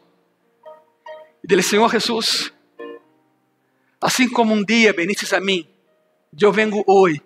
[1.43, 2.53] E dele, Senhor Jesus,
[4.01, 5.67] assim como um dia veniste a mim,
[6.39, 7.21] eu vengo hoje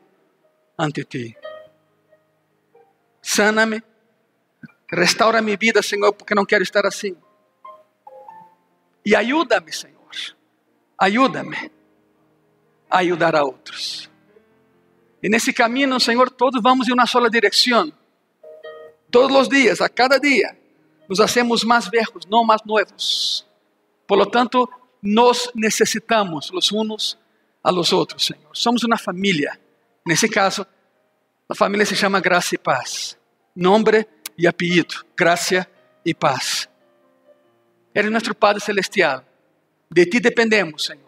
[0.77, 1.37] ante ti.
[3.21, 3.83] Sana-me,
[4.91, 7.15] restaura minha vida, Senhor, porque não quero estar assim.
[9.05, 9.97] E ajuda-me, Senhor,
[10.97, 11.71] ajuda-me
[12.89, 14.09] a ajudar a outros.
[15.21, 17.91] E nesse caminho, Senhor, todos vamos em uma sola direção.
[19.09, 20.57] Todos os dias, a cada dia,
[21.07, 23.45] nos hacemos mais velhos, não mais novos.
[24.05, 24.69] Por lo tanto,
[25.01, 27.17] nos necesitamos los unos
[27.63, 28.49] a los otros, Señor.
[28.53, 29.59] Somos una familia.
[30.05, 30.65] En ese caso,
[31.47, 33.17] la familia se llama Gracia y Paz.
[33.55, 35.67] Nombre y apellido, gracia
[36.03, 36.69] y paz.
[37.93, 39.25] Eres nuestro Padre Celestial.
[39.89, 41.07] De ti dependemos, Señor.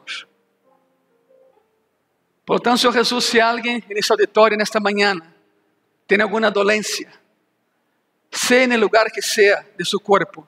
[2.44, 5.16] Por lo tanto, Senhor Jesus, se alguém nesse auditório, nesta manhã,
[6.08, 7.12] tem alguma dolência,
[8.32, 10.48] seja no lugar que seja de seu corpo,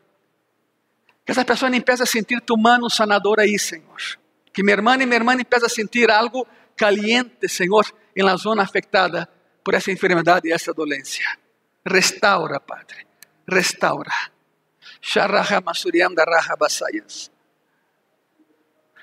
[1.25, 4.19] que essa pessoa empiece a sentir tu mano sanadora aí, Senhor.
[4.53, 8.63] Que minha irmã e minha irmã empiece a sentir algo caliente, Senhor, em la zona
[8.63, 9.29] afetada
[9.63, 11.25] por essa enfermidade e essa dolência.
[11.85, 13.05] Restaura, Padre.
[13.47, 14.11] Restaura.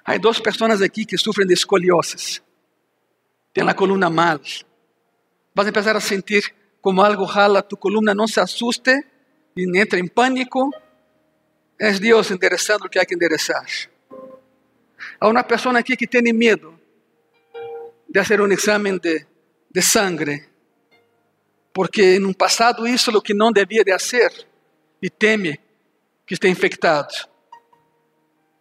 [0.05, 2.43] Há duas pessoas aqui que sofrem de escolioses.
[3.53, 4.41] Tem a coluna mal.
[5.55, 8.93] Vas a empezar a sentir como algo jala tu coluna, não se assuste
[9.57, 10.71] e entre em pânico
[11.81, 13.67] é Deus endereçando o que há que endereçar.
[15.21, 16.79] Há uma pessoa aqui que tem medo
[18.09, 19.27] de fazer um exame de,
[19.71, 20.45] de sangue,
[21.73, 24.47] porque no passado isso é o que não devia de fazer
[25.03, 25.59] e teme
[26.27, 27.15] que esteja infectado.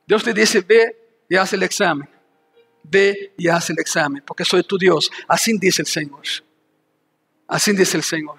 [0.06, 0.96] Deus te disse: ve
[1.30, 2.08] e faz o exame.
[2.84, 5.10] Ve e faz o exame, porque sou tu Deus.
[5.28, 6.47] Assim diz o Senhor.
[7.48, 8.38] Assim diz o Senhor.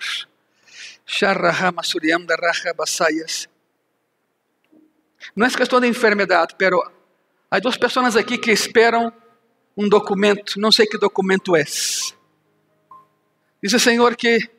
[5.35, 6.79] Não é questão de enfermidade, pero
[7.51, 9.13] há duas pessoas aqui que esperam
[9.77, 11.65] um documento, não sei que documento é.
[13.63, 14.51] Diz o Senhor que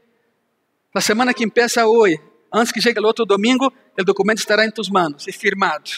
[0.93, 2.20] na semana que começa hoje,
[2.52, 5.91] antes que chegue o outro domingo, o documento estará em tus manos e firmado.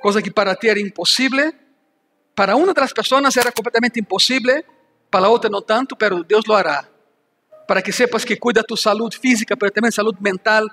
[0.00, 1.52] Coisa que para ti era impossível,
[2.36, 4.62] para uma das pessoas era completamente impossível,
[5.10, 6.86] para a outra não tanto, pero Deus lo hará.
[7.68, 10.66] Para que sepas que cuida tu saúde física, pero também saúde mental,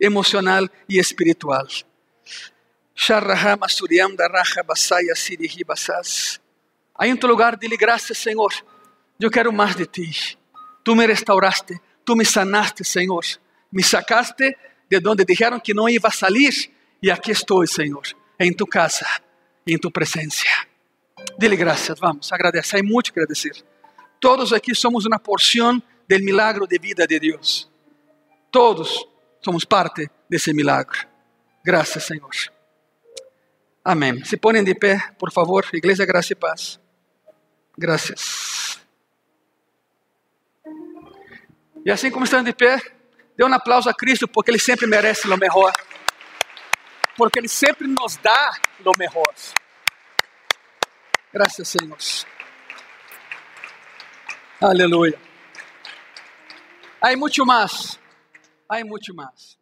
[0.00, 1.64] emocional e espiritual.
[6.98, 8.52] Aí em tu lugar, dile graças, Senhor.
[9.20, 10.36] Eu quero mais de ti.
[10.82, 13.24] Tu me restauraste, tu me sanaste, Senhor.
[13.70, 14.56] Me sacaste
[14.88, 16.68] de onde dijeron que não ia salir.
[17.00, 18.02] E aqui estou, Senhor,
[18.40, 19.06] em tu casa,
[19.64, 20.44] em tu presença.
[21.38, 22.74] Dile graças, vamos, agradece.
[22.74, 23.52] Hay muito que agradecer.
[24.20, 25.82] todos aqui somos uma porção
[26.18, 27.70] do milagro de vida de Deus.
[28.50, 29.06] Todos
[29.40, 31.06] somos parte desse milagre.
[31.64, 32.30] Graças, Senhor.
[33.84, 34.24] Amém.
[34.24, 36.80] Se ponem de pé, por favor, Igreja Graça e Paz.
[37.78, 38.80] Graças.
[41.84, 42.78] E assim como estão de pé,
[43.36, 45.72] dê um aplauso a Cristo, porque Ele sempre merece o melhor.
[47.16, 48.52] Porque Ele sempre nos dá
[48.84, 49.34] o melhor.
[51.32, 51.96] Graças, Senhor.
[54.60, 55.29] Aleluia.
[57.02, 57.98] Há muito mais.
[58.68, 59.32] Há muito mais.
[59.32, 59.59] Sigamos